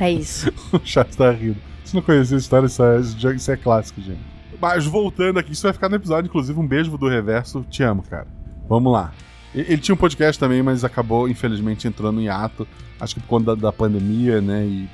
É 0.00 0.10
isso. 0.10 0.52
o 0.72 0.80
chat 0.84 1.16
tá 1.16 1.30
rindo. 1.30 1.58
Se 1.88 1.94
não 1.94 2.02
conhecia 2.02 2.36
a 2.36 2.38
história, 2.38 2.66
isso 2.66 2.82
é, 2.82 3.00
isso 3.34 3.50
é 3.50 3.56
clássico, 3.56 3.98
gente. 4.02 4.20
Mas 4.60 4.84
voltando 4.84 5.38
aqui, 5.38 5.52
isso 5.52 5.62
vai 5.62 5.72
ficar 5.72 5.88
no 5.88 5.96
episódio, 5.96 6.28
inclusive, 6.28 6.60
um 6.60 6.66
beijo 6.66 6.94
do 6.98 7.08
reverso. 7.08 7.64
Te 7.70 7.82
amo, 7.82 8.02
cara. 8.02 8.26
Vamos 8.68 8.92
lá. 8.92 9.10
Ele 9.54 9.78
tinha 9.78 9.94
um 9.94 9.98
podcast 9.98 10.38
também, 10.38 10.62
mas 10.62 10.84
acabou, 10.84 11.26
infelizmente, 11.30 11.88
entrando 11.88 12.20
em 12.20 12.28
ato. 12.28 12.68
Acho 13.00 13.14
que 13.14 13.22
por 13.22 13.28
conta 13.28 13.56
da, 13.56 13.62
da 13.62 13.72
pandemia, 13.72 14.38
né? 14.42 14.66
E 14.66 14.88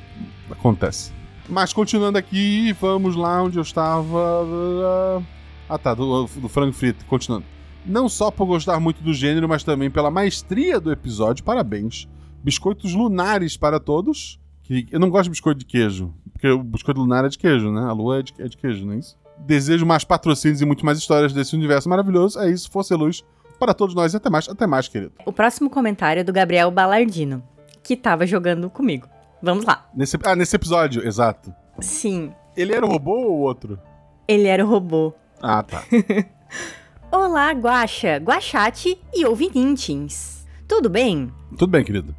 acontece. 0.49 1.11
Mas 1.49 1.73
continuando 1.73 2.17
aqui, 2.17 2.73
vamos 2.81 3.17
lá 3.17 3.43
onde 3.43 3.59
eu 3.59 3.63
estava. 3.63 5.21
Ah 5.69 5.77
tá, 5.77 5.95
do, 5.95 6.27
do 6.27 6.49
frango 6.49 6.75
frito, 6.75 7.05
continuando. 7.07 7.45
Não 7.85 8.09
só 8.09 8.31
por 8.31 8.47
gostar 8.47 8.79
muito 8.79 9.03
do 9.03 9.13
gênero, 9.13 9.49
mas 9.49 9.65
também 9.65 9.91
pela 9.91 10.13
maestria 10.13 10.79
do 10.79 10.93
episódio, 10.93 11.43
parabéns. 11.43 12.07
Biscoitos 12.41 12.95
lunares 12.95 13.57
para 13.57 13.81
todos. 13.81 14.39
Que 14.65 14.87
eu 14.91 14.99
não 14.99 15.11
gosto 15.11 15.25
de 15.25 15.31
biscoito 15.31 15.59
de 15.61 15.67
queijo, 15.67 16.13
porque 16.33 16.49
o 16.49 16.63
biscoito 16.63 16.99
lunar 17.01 17.25
é 17.25 17.29
de 17.29 17.39
queijo, 17.39 17.71
né? 17.71 17.83
A 17.83 17.93
lua 17.93 18.19
é 18.19 18.23
de, 18.23 18.35
é 18.39 18.49
de 18.49 18.57
queijo, 18.57 18.85
não 18.87 18.95
é 18.95 18.97
isso? 18.99 19.17
Desejo 19.39 19.85
mais 19.85 20.05
patrocínios 20.05 20.61
e 20.61 20.65
muito 20.67 20.85
mais 20.87 20.97
histórias 20.99 21.33
desse 21.33 21.55
universo 21.55 21.89
maravilhoso. 21.89 22.39
É 22.41 22.51
isso, 22.51 22.71
força 22.71 22.95
e 22.95 22.97
luz 22.97 23.23
para 23.59 23.75
todos 23.75 23.95
nós 23.95 24.15
e 24.15 24.17
até 24.17 24.31
mais, 24.31 24.49
até 24.49 24.67
mais, 24.67 24.89
querido. 24.89 25.13
O 25.27 25.33
próximo 25.33 25.69
comentário 25.71 26.21
é 26.21 26.25
do 26.25 26.33
Gabriel 26.33 26.71
Balardino, 26.71 27.43
que 27.83 27.97
tava 27.97 28.27
jogando 28.27 28.69
comigo. 28.71 29.07
Vamos 29.43 29.65
lá. 29.65 29.87
Nesse, 29.95 30.19
ah, 30.25 30.35
nesse 30.35 30.57
episódio, 30.57 31.07
exato. 31.07 31.53
Sim, 31.81 32.33
Ele 32.57 32.73
era 32.73 32.87
o 32.87 32.89
robô 32.89 33.13
ou 33.17 33.41
outro? 33.41 33.79
ele 34.27 34.47
era 34.47 34.65
o 34.65 34.69
robô. 34.69 35.13
Ah, 35.43 35.63
tá. 35.63 35.85
Olá, 37.13 37.51
Guaxa, 37.53 38.17
Guaxate 38.17 38.99
e 39.13 39.27
ouvinintins. 39.27 40.47
Tudo 40.67 40.89
bem? 40.89 41.31
Tudo 41.59 41.67
bem, 41.71 41.85
querido. 41.85 42.15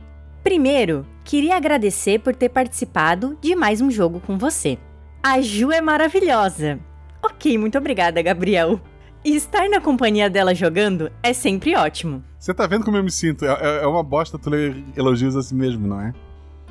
Primeiro, 0.50 1.08
queria 1.24 1.56
agradecer 1.58 2.20
por 2.20 2.36
ter 2.36 2.50
participado 2.50 3.36
de 3.42 3.56
mais 3.56 3.82
um 3.82 3.90
jogo 3.90 4.20
com 4.20 4.38
você. 4.38 4.78
A 5.24 5.42
Ju 5.42 5.72
é 5.72 5.82
maravilhosa. 5.82 6.80
Ok, 7.20 7.58
muito 7.58 7.80
obrigada, 7.80 8.22
Gabriel. 8.22 8.80
E 9.24 9.36
estar 9.36 9.68
na 9.68 9.82
companhia 9.82 10.30
dela 10.30 10.54
jogando 10.54 11.12
é 11.24 11.34
sempre 11.34 11.76
ótimo. 11.76 12.24
Você 12.38 12.54
tá 12.54 12.68
vendo 12.68 12.86
como 12.86 12.96
eu 12.96 13.04
me 13.04 13.10
sinto? 13.10 13.44
É, 13.44 13.48
é- 13.80 13.84
é 13.86 13.88
uma 13.88 14.04
bosta 14.04 14.38
tu 14.38 14.52
ler 14.52 14.84
elogios 14.96 15.36
a 15.36 15.42
si 15.42 15.56
mesmo, 15.56 15.88
não 15.88 16.00
é? 16.00 16.14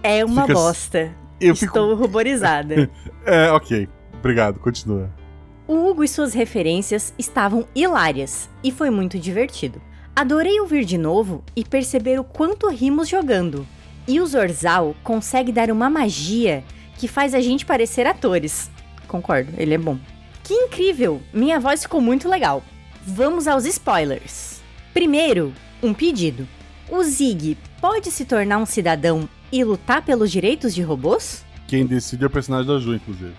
É 0.05 0.25
uma 0.25 0.43
Fica- 0.43 0.55
bosta. 0.55 1.13
Eu 1.41 1.57
fico. 1.57 1.77
Estou 1.77 1.97
ruborizada. 1.97 2.89
É, 3.27 3.51
ok. 3.51 3.89
Obrigado, 4.21 4.61
continua. 4.61 5.11
O 5.67 5.89
Hugo 5.91 6.05
e 6.05 6.09
suas 6.09 6.33
referências 6.33 7.13
estavam 7.19 7.67
hilárias 7.75 8.49
e 8.63 8.71
foi 8.71 8.89
muito 8.89 9.19
divertido. 9.19 9.83
Adorei 10.17 10.61
ouvir 10.61 10.85
de 10.85 10.97
novo 10.97 11.43
e 11.57 11.65
perceber 11.65 12.21
o 12.21 12.25
quanto 12.25 12.69
rimos 12.69 13.09
jogando. 13.09 13.67
E 14.07 14.21
o 14.21 14.27
Zorzal 14.27 14.95
consegue 15.03 15.51
dar 15.51 15.71
uma 15.71 15.91
magia 15.91 16.63
que 16.99 17.09
faz 17.09 17.35
a 17.35 17.41
gente 17.41 17.67
parecer 17.67 18.07
atores. 18.07 18.71
Concordo, 19.09 19.53
ele 19.57 19.75
é 19.75 19.79
bom. 19.79 19.99
Que 20.45 20.55
incrível! 20.55 21.21
Minha 21.33 21.59
voz 21.59 21.83
ficou 21.83 22.01
muito 22.01 22.29
legal. 22.29 22.63
Vamos 23.05 23.49
aos 23.49 23.65
spoilers. 23.65 24.61
Primeiro, 24.93 25.53
um 25.83 25.93
pedido. 25.93 26.47
O 26.89 27.03
Zig 27.03 27.59
pode 27.81 28.11
se 28.13 28.25
tornar 28.25 28.59
um 28.59 28.67
cidadão 28.67 29.29
e 29.51 29.65
lutar 29.65 30.03
pelos 30.03 30.31
direitos 30.31 30.75
de 30.75 30.83
robôs? 30.83 31.45
Quem 31.67 31.85
decide 31.87 32.23
é 32.23 32.27
o 32.27 32.31
personagem 32.31 32.67
da 32.69 32.79
Ju, 32.79 32.95
inclusive. 32.95 33.33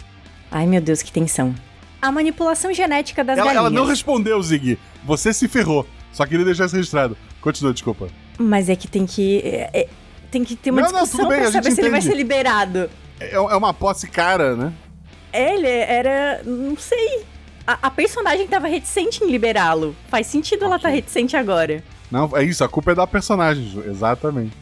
Ai 0.51 0.65
meu 0.65 0.81
Deus, 0.81 1.01
que 1.01 1.11
tensão. 1.11 1.55
A 2.01 2.11
manipulação 2.11 2.73
genética 2.73 3.23
das 3.23 3.37
Ela, 3.37 3.47
galinhas. 3.53 3.65
ela 3.71 3.81
não 3.81 3.85
respondeu, 3.87 4.41
Zig. 4.41 4.77
Você 5.05 5.31
se 5.31 5.47
ferrou. 5.47 5.87
Só 6.15 6.25
queria 6.25 6.45
deixar 6.45 6.65
isso 6.65 6.75
registrado. 6.77 7.17
Continua, 7.41 7.73
desculpa. 7.73 8.07
Mas 8.37 8.69
é 8.69 8.75
que 8.75 8.87
tem 8.87 9.05
que. 9.05 9.41
é- 9.43 9.69
é- 9.73 9.87
tem 10.31 10.45
que 10.45 10.55
ter 10.55 10.71
uma 10.71 10.81
Não, 10.81 10.91
não, 10.91 11.01
discussão 11.01 11.25
tudo 11.25 11.29
bem, 11.29 11.41
pra 11.41 11.51
saber 11.51 11.71
se 11.71 11.81
ele 11.81 11.89
vai 11.89 12.01
ser 12.01 12.15
liberado. 12.15 12.89
É, 13.19 13.35
é 13.35 13.39
uma 13.39 13.73
posse 13.73 14.07
cara, 14.07 14.55
né? 14.55 14.71
Ele 15.33 15.67
era. 15.67 16.41
não 16.45 16.77
sei. 16.77 17.25
A, 17.67 17.79
a 17.87 17.91
personagem 17.91 18.47
tava 18.47 18.67
reticente 18.67 19.25
em 19.25 19.29
liberá-lo. 19.29 19.93
Faz 20.07 20.27
sentido 20.27 20.63
ela 20.63 20.77
estar 20.77 20.87
tá 20.87 20.95
reticente 20.95 21.35
agora. 21.35 21.83
Não, 22.09 22.29
é 22.33 22.43
isso, 22.45 22.63
a 22.63 22.69
culpa 22.69 22.93
é 22.93 22.95
da 22.95 23.05
personagem, 23.05 23.67
Ju. 23.67 23.83
Exatamente. 23.85 24.53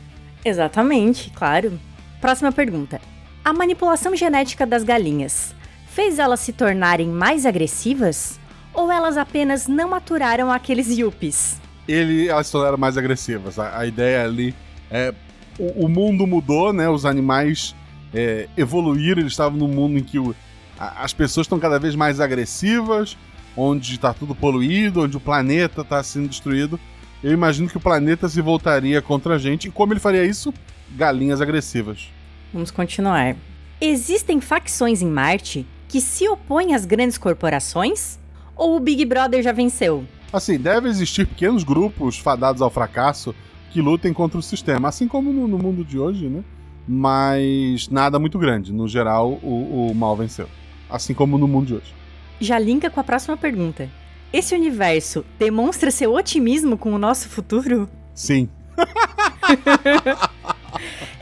Exatamente, 0.43 1.29
claro. 1.35 1.79
Próxima 2.19 2.51
pergunta. 2.51 2.99
A 3.45 3.53
manipulação 3.53 4.15
genética 4.15 4.65
das 4.65 4.83
galinhas 4.83 5.53
fez 5.87 6.17
elas 6.17 6.39
se 6.39 6.51
tornarem 6.51 7.09
mais 7.09 7.45
agressivas? 7.45 8.39
Ou 8.73 8.91
elas 8.91 9.17
apenas 9.17 9.67
não 9.67 9.89
maturaram 9.89 10.51
aqueles 10.51 10.87
yuppies? 10.97 11.61
Ele, 11.87 12.27
elas 12.27 12.47
se 12.47 12.51
tornaram 12.53 12.77
mais 12.77 12.97
agressivas. 12.97 13.59
A, 13.59 13.79
a 13.79 13.85
ideia 13.85 14.23
ali 14.23 14.55
é. 14.89 15.13
O, 15.59 15.85
o 15.85 15.89
mundo 15.89 16.25
mudou, 16.25 16.73
né? 16.73 16.89
Os 16.89 17.05
animais 17.05 17.75
é, 18.13 18.47
evoluíram, 18.57 19.21
eles 19.21 19.33
estavam 19.33 19.57
num 19.59 19.67
mundo 19.67 19.99
em 19.99 20.03
que 20.03 20.17
o- 20.17 20.35
a- 20.79 21.03
as 21.03 21.13
pessoas 21.13 21.45
estão 21.45 21.59
cada 21.59 21.77
vez 21.77 21.93
mais 21.93 22.19
agressivas, 22.19 23.15
onde 23.55 23.93
está 23.93 24.13
tudo 24.13 24.33
poluído, 24.33 25.03
onde 25.03 25.15
o 25.15 25.19
planeta 25.19 25.81
está 25.81 26.01
sendo 26.01 26.27
destruído. 26.27 26.79
Eu 27.23 27.31
imagino 27.31 27.69
que 27.69 27.77
o 27.77 27.79
planeta 27.79 28.27
se 28.27 28.41
voltaria 28.41 28.99
contra 29.01 29.35
a 29.35 29.37
gente. 29.37 29.67
E 29.67 29.71
como 29.71 29.93
ele 29.93 29.99
faria 29.99 30.25
isso? 30.25 30.51
Galinhas 30.95 31.39
agressivas. 31.39 32.09
Vamos 32.51 32.71
continuar. 32.71 33.35
Existem 33.79 34.41
facções 34.41 35.01
em 35.01 35.07
Marte 35.07 35.65
que 35.87 36.01
se 36.01 36.27
opõem 36.27 36.73
às 36.73 36.85
grandes 36.85 37.17
corporações? 37.17 38.19
Ou 38.55 38.75
o 38.75 38.79
Big 38.79 39.05
Brother 39.05 39.41
já 39.41 39.51
venceu? 39.51 40.05
Assim, 40.31 40.57
deve 40.57 40.89
existir 40.89 41.27
pequenos 41.27 41.63
grupos 41.63 42.17
fadados 42.17 42.61
ao 42.61 42.69
fracasso 42.69 43.33
que 43.71 43.81
lutem 43.81 44.13
contra 44.13 44.37
o 44.37 44.41
sistema, 44.41 44.89
assim 44.89 45.07
como 45.07 45.33
no, 45.33 45.47
no 45.47 45.57
mundo 45.57 45.83
de 45.83 45.97
hoje, 45.97 46.27
né? 46.27 46.43
Mas 46.87 47.87
nada 47.89 48.19
muito 48.19 48.37
grande. 48.37 48.73
No 48.73 48.87
geral, 48.87 49.39
o, 49.41 49.89
o 49.89 49.95
mal 49.95 50.15
venceu. 50.15 50.47
Assim 50.89 51.13
como 51.13 51.37
no 51.37 51.47
mundo 51.47 51.67
de 51.67 51.73
hoje. 51.75 51.93
Já 52.39 52.59
linka 52.59 52.89
com 52.89 52.99
a 52.99 53.03
próxima 53.03 53.37
pergunta. 53.37 53.89
Esse 54.31 54.55
universo 54.55 55.23
demonstra 55.39 55.91
seu 55.91 56.13
otimismo 56.13 56.77
com 56.77 56.93
o 56.93 56.97
nosso 56.97 57.29
futuro? 57.29 57.87
Sim. 58.13 58.49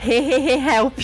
Hehehe, 0.04 0.58
help. 0.58 0.98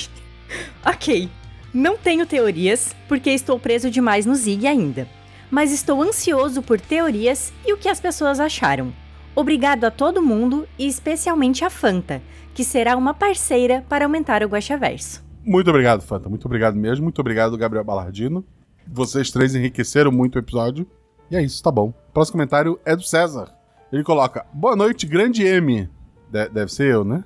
ok. 0.85 1.29
Não 1.73 1.99
tenho 1.99 2.27
teorias, 2.27 2.97
porque 3.07 3.31
estou 3.31 3.59
preso 3.59 3.91
demais 3.91 4.25
no 4.25 4.35
Zig 4.35 4.67
ainda. 4.67 5.07
Mas 5.51 5.73
estou 5.73 6.03
ansioso 6.03 6.63
por 6.63 6.81
teorias 6.81 7.53
e 7.67 7.73
o 7.73 7.77
que 7.79 7.89
as 7.89 8.01
pessoas 8.01 8.39
acharam. 8.41 8.93
Obrigado 9.35 9.85
a 9.85 9.91
todo 9.91 10.21
mundo 10.23 10.67
e 10.79 10.87
especialmente 10.87 11.65
a 11.65 11.71
Fanta, 11.71 12.21
que 12.55 12.65
será 12.65 12.97
uma 12.97 13.15
parceira 13.15 13.85
para 13.89 14.05
aumentar 14.05 14.43
o 14.43 14.49
Guaxaverso. 14.49 15.23
Muito 15.45 15.71
obrigado, 15.71 16.03
Fanta. 16.03 16.29
Muito 16.29 16.45
obrigado 16.47 16.77
mesmo. 16.77 17.05
Muito 17.05 17.21
obrigado, 17.21 17.57
Gabriel 17.57 17.85
Balardino. 17.85 18.45
Vocês 18.87 19.31
três 19.31 19.55
enriqueceram 19.55 20.11
muito 20.11 20.37
o 20.37 20.39
episódio. 20.39 20.87
E 21.31 21.37
é 21.37 21.43
isso, 21.43 21.63
tá 21.63 21.71
bom. 21.71 21.89
O 22.09 22.13
próximo 22.13 22.33
comentário 22.33 22.79
é 22.85 22.95
do 22.97 23.03
César. 23.03 23.55
Ele 23.93 24.03
coloca: 24.03 24.45
Boa 24.53 24.75
noite, 24.77 25.07
grande 25.07 25.45
M. 25.47 25.89
De- 26.31 26.49
deve 26.49 26.73
ser 26.73 26.93
eu, 26.93 27.05
né? 27.05 27.23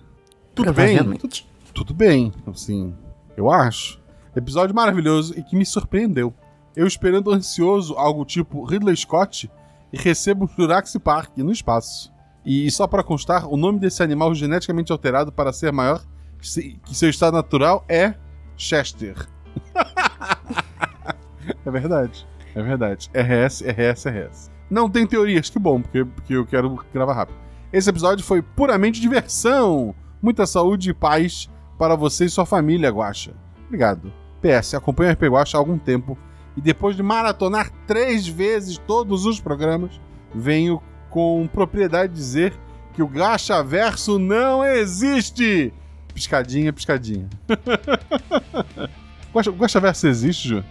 Tudo 0.55 0.73
bem? 0.73 0.97
Provavelmente. 0.97 1.49
Tudo 1.73 1.95
bem, 1.95 2.33
assim, 2.47 2.95
eu 3.37 3.51
acho. 3.51 4.01
Episódio 4.37 4.75
maravilhoso 4.75 5.35
e 5.39 5.43
que 5.43 5.57
me 5.57 5.65
surpreendeu. 5.65 6.33
Eu 6.75 6.87
esperando 6.87 7.31
ansioso 7.31 7.95
algo 7.95 8.25
tipo 8.25 8.65
Ridley 8.65 8.97
Scott 8.97 9.51
e 9.93 9.99
recebo 9.99 10.51
Jurassic 10.57 10.99
Park 10.99 11.37
no 11.39 11.53
espaço. 11.53 12.13
E 12.45 12.71
só 12.71 12.87
para 12.87 13.05
constar, 13.05 13.47
o 13.47 13.57
nome 13.57 13.79
desse 13.79 14.03
animal 14.03 14.35
geneticamente 14.35 14.91
alterado 14.91 15.31
para 15.31 15.53
ser 15.53 15.73
maior 15.73 16.03
que 16.41 16.95
seu 16.95 17.09
estado 17.09 17.35
natural 17.35 17.85
é 17.89 18.15
Chester. 18.57 19.29
é 21.65 21.71
verdade, 21.71 22.27
é 22.55 22.63
verdade. 22.63 23.11
RS, 23.15 23.63
RS, 23.63 24.07
RS. 24.07 24.51
Não 24.69 24.91
tem 24.91 25.07
teorias, 25.07 25.51
que 25.51 25.59
bom, 25.59 25.81
porque, 25.81 26.05
porque 26.05 26.35
eu 26.35 26.47
quero 26.47 26.85
gravar 26.93 27.15
rápido. 27.15 27.39
Esse 27.73 27.91
episódio 27.91 28.25
foi 28.25 28.43
puramente 28.43 29.01
diversão. 29.01 29.95
Muita 30.21 30.47
saúde 30.47 30.91
e 30.91 30.95
paz 30.95 31.49
para 31.79 31.95
você 31.95 32.25
e 32.25 32.31
sua 32.31 32.47
família, 32.47 32.91
Guaxa. 32.91 33.35
Obrigado. 33.67 34.13
PS, 34.41 34.75
acompanho 34.75 35.11
o 35.11 35.13
RP 35.13 35.23
Guaxa 35.25 35.57
há 35.57 35.61
algum 35.61 35.79
tempo 35.79 36.19
e 36.57 36.61
depois 36.61 36.97
de 36.97 37.03
maratonar 37.03 37.71
três 37.87 38.27
vezes 38.27 38.79
todos 38.79 39.27
os 39.27 39.41
programas, 39.41 40.01
venho 40.35 40.83
com 41.11 41.49
propriedade 41.53 42.13
dizer 42.13 42.53
que 42.95 43.03
o 43.03 43.09
Gacha 43.09 43.63
Verso 43.63 44.19
não 44.19 44.65
existe! 44.65 45.73
Piscadinha, 46.15 46.73
piscadinha. 46.73 47.29
Guaxa, 49.33 49.51
Guaxa 49.51 49.81
Verso 49.81 50.07
existe, 50.07 50.49
Ju? 50.49 50.65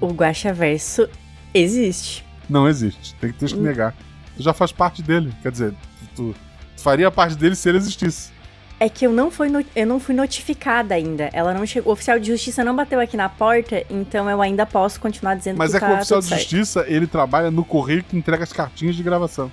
O 0.00 0.08
Guaxaverso 0.08 1.08
existe. 1.52 2.24
Não 2.48 2.66
existe. 2.66 3.14
Tem 3.16 3.30
que 3.32 3.38
ter 3.38 3.48
que 3.48 3.56
negar. 3.56 3.94
Tu 4.36 4.42
já 4.42 4.52
faz 4.52 4.72
parte 4.72 5.02
dele. 5.02 5.32
Quer 5.42 5.52
dizer, 5.52 5.74
tu, 6.16 6.34
tu 6.76 6.82
faria 6.82 7.10
parte 7.10 7.36
dele 7.36 7.54
se 7.54 7.68
ele 7.68 7.78
existisse. 7.78 8.32
É 8.82 8.88
que 8.88 9.06
eu 9.06 9.12
não 9.12 9.30
fui, 9.30 9.50
eu 9.76 9.86
não 9.86 10.00
fui 10.00 10.14
notificada 10.14 10.94
ainda. 10.94 11.28
Ela 11.34 11.52
não 11.52 11.66
chegou. 11.66 11.90
O 11.90 11.92
oficial 11.92 12.18
de 12.18 12.28
justiça 12.28 12.64
não 12.64 12.74
bateu 12.74 12.98
aqui 12.98 13.14
na 13.14 13.28
porta, 13.28 13.84
então 13.90 14.28
eu 14.30 14.40
ainda 14.40 14.64
posso 14.64 14.98
continuar 14.98 15.34
dizendo 15.34 15.58
Mas 15.58 15.72
que 15.72 15.76
é 15.76 15.80
que 15.80 15.86
tá 15.86 15.92
o 15.92 15.96
oficial 15.96 16.20
tudo 16.20 16.30
de 16.30 16.30
certo. 16.30 16.40
justiça, 16.40 16.86
ele 16.88 17.06
trabalha 17.06 17.50
no 17.50 17.62
correio 17.62 18.02
que 18.02 18.16
entrega 18.16 18.42
as 18.42 18.54
cartinhas 18.54 18.96
de 18.96 19.02
gravação. 19.02 19.52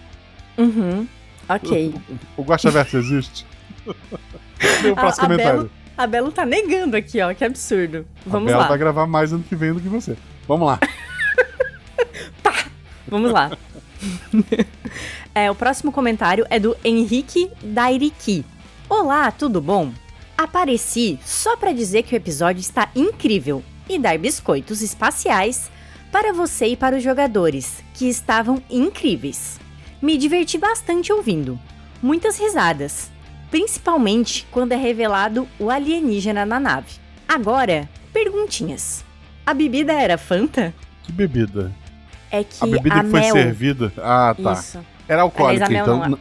Uhum. 0.58 1.06
Ok. 1.50 1.94
O 2.38 2.44
Guaxa 2.44 2.72
Verso 2.72 2.98
existe? 2.98 3.46
Meu 4.82 4.96
próximo 4.96 5.26
a, 5.26 5.30
comentário. 5.30 5.60
Belo, 5.60 5.72
a 5.98 6.08
Belo 6.08 6.32
tá 6.32 6.46
negando 6.46 6.96
aqui, 6.96 7.22
ó. 7.22 7.34
Que 7.34 7.44
absurdo. 7.44 8.08
Vamos 8.26 8.50
Ela 8.50 8.64
lá. 8.64 8.70
vai 8.70 8.78
gravar 8.78 9.06
mais 9.08 9.34
ano 9.34 9.44
que 9.44 9.58
vem 9.58 9.74
do 9.74 9.82
que 9.82 9.90
você. 9.90 10.16
Vamos 10.48 10.68
lá. 10.68 10.80
Vamos 13.08 13.32
lá. 13.32 13.52
é, 15.34 15.50
o 15.50 15.56
próximo 15.56 15.92
comentário 15.92 16.46
é 16.50 16.60
do 16.60 16.76
Henrique 16.84 17.50
Dairiki. 17.62 18.46
Olá, 18.90 19.32
tudo 19.32 19.62
bom? 19.62 19.92
Apareci 20.38 21.20
só 21.26 21.58
pra 21.58 21.74
dizer 21.74 22.04
que 22.04 22.16
o 22.16 22.18
episódio 22.18 22.62
está 22.62 22.90
incrível 22.96 23.64
e 23.90 23.98
dar 24.00 24.18
biscoitos 24.18 24.82
espaciais 24.82 25.70
para 26.12 26.32
você 26.32 26.68
e 26.68 26.78
para 26.78 26.96
os 26.96 27.04
jogadores, 27.04 27.84
que 27.94 28.08
estavam 28.08 28.62
incríveis. 28.70 29.60
Me 30.02 30.18
diverti 30.18 30.58
bastante 30.58 31.12
ouvindo. 31.12 31.60
Muitas 32.02 32.40
risadas, 32.40 33.12
principalmente 33.52 34.48
quando 34.52 34.72
é 34.72 34.78
revelado 34.78 35.48
o 35.60 35.70
alienígena 35.70 36.46
na 36.46 36.60
nave. 36.60 36.94
Agora, 37.28 37.90
perguntinhas. 38.14 39.04
A 39.46 39.54
bebida 39.54 39.94
era 39.94 40.18
Fanta? 40.18 40.74
Que 41.04 41.12
bebida. 41.12 41.74
É 42.32 42.44
que 42.44 42.64
A 42.64 42.68
bebida 42.68 42.96
a 42.96 43.04
que 43.04 43.10
foi 43.10 43.20
Mel... 43.20 43.34
servida. 43.34 43.92
Ah, 43.98 44.36
tá. 44.42 44.54
Isso. 44.54 44.80
Era 45.08 45.22
alcoólica, 45.24 45.66
Aliás, 45.66 45.88
então. 45.88 46.10
não, 46.10 46.20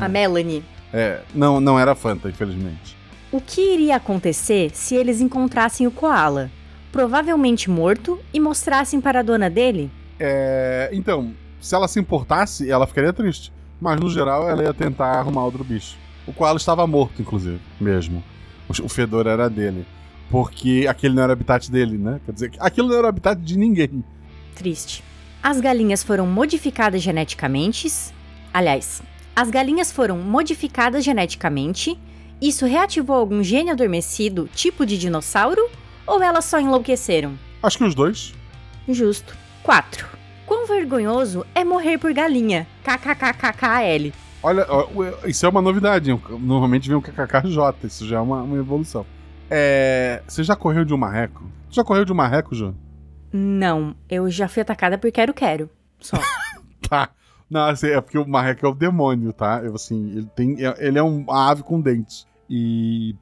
A 0.00 0.08
Melanie. 0.08 0.64
É, 0.96 1.22
não, 1.34 1.60
não 1.60 1.76
era 1.76 1.92
Fanta, 1.96 2.28
infelizmente. 2.28 2.96
O 3.32 3.40
que 3.40 3.74
iria 3.74 3.96
acontecer 3.96 4.70
se 4.72 4.94
eles 4.94 5.20
encontrassem 5.20 5.88
o 5.88 5.90
Koala? 5.90 6.52
Provavelmente 6.92 7.68
morto 7.68 8.20
e 8.32 8.38
mostrassem 8.38 9.00
para 9.00 9.18
a 9.18 9.22
dona 9.24 9.50
dele? 9.50 9.90
É, 10.20 10.88
então, 10.92 11.34
se 11.60 11.74
ela 11.74 11.88
se 11.88 11.98
importasse, 11.98 12.70
ela 12.70 12.86
ficaria 12.86 13.12
triste. 13.12 13.52
Mas 13.80 13.98
no 13.98 14.08
geral, 14.08 14.48
ela 14.48 14.62
ia 14.62 14.72
tentar 14.72 15.18
arrumar 15.18 15.44
outro 15.44 15.64
bicho. 15.64 15.96
O 16.28 16.32
Koala 16.32 16.58
estava 16.58 16.86
morto, 16.86 17.20
inclusive, 17.20 17.60
mesmo. 17.80 18.22
O, 18.68 18.88
fedor 18.88 19.26
era 19.26 19.50
dele. 19.50 19.84
Porque 20.30 20.86
aquele 20.88 21.14
não 21.14 21.24
era 21.24 21.30
o 21.30 21.32
habitat 21.32 21.68
dele, 21.72 21.98
né? 21.98 22.20
Quer 22.24 22.32
dizer, 22.32 22.52
aquilo 22.60 22.86
não 22.86 22.96
era 22.96 23.06
o 23.06 23.08
habitat 23.08 23.40
de 23.40 23.58
ninguém. 23.58 24.04
Triste. 24.54 25.02
As 25.42 25.60
galinhas 25.60 26.04
foram 26.04 26.24
modificadas 26.24 27.02
geneticamente. 27.02 27.92
Aliás, 28.52 29.02
as 29.34 29.50
galinhas 29.50 29.90
foram 29.90 30.18
modificadas 30.18 31.04
geneticamente. 31.04 31.98
Isso 32.40 32.66
reativou 32.66 33.16
algum 33.16 33.42
gene 33.42 33.70
adormecido, 33.70 34.48
tipo 34.54 34.84
de 34.84 34.98
dinossauro? 34.98 35.68
Ou 36.06 36.22
elas 36.22 36.44
só 36.44 36.60
enlouqueceram? 36.60 37.38
Acho 37.62 37.78
que 37.78 37.84
os 37.84 37.94
dois. 37.94 38.34
Justo. 38.88 39.36
4. 39.62 40.06
Quão 40.46 40.66
vergonhoso 40.66 41.46
é 41.54 41.64
morrer 41.64 41.98
por 41.98 42.12
galinha? 42.12 42.66
KKKKKL. 42.84 44.12
Olha, 44.42 44.66
isso 45.24 45.46
é 45.46 45.48
uma 45.48 45.62
novidade. 45.62 46.10
Normalmente 46.38 46.86
vem 46.86 46.98
um 46.98 47.00
KKKJ, 47.00 47.86
isso 47.86 48.06
já 48.06 48.18
é 48.18 48.20
uma, 48.20 48.42
uma 48.42 48.58
evolução. 48.58 49.06
É, 49.50 50.22
você 50.28 50.44
já 50.44 50.54
correu 50.54 50.84
de 50.84 50.92
um 50.92 50.98
marreco? 50.98 51.50
Já 51.70 51.82
correu 51.82 52.04
de 52.04 52.12
um 52.12 52.14
marreco, 52.14 52.54
João? 52.54 52.76
Não, 53.32 53.96
eu 54.08 54.30
já 54.30 54.46
fui 54.46 54.60
atacada 54.60 54.98
por 54.98 55.10
quero-quero. 55.10 55.70
Só. 56.00 56.18
Tá. 56.86 57.08
Não, 57.50 57.66
assim, 57.66 57.88
é 57.88 58.00
porque 58.00 58.18
o 58.18 58.26
marreco 58.26 58.64
é 58.66 58.68
o 58.68 58.74
demônio, 58.74 59.32
tá? 59.32 59.60
Eu, 59.62 59.74
assim, 59.74 60.10
ele, 60.16 60.28
tem, 60.34 60.56
é- 60.64 60.74
ele 60.78 60.98
é 60.98 61.02
um- 61.02 61.18
uma 61.22 61.50
ave 61.50 61.62
com 61.62 61.80
dentes. 61.80 62.26
E 62.48 63.14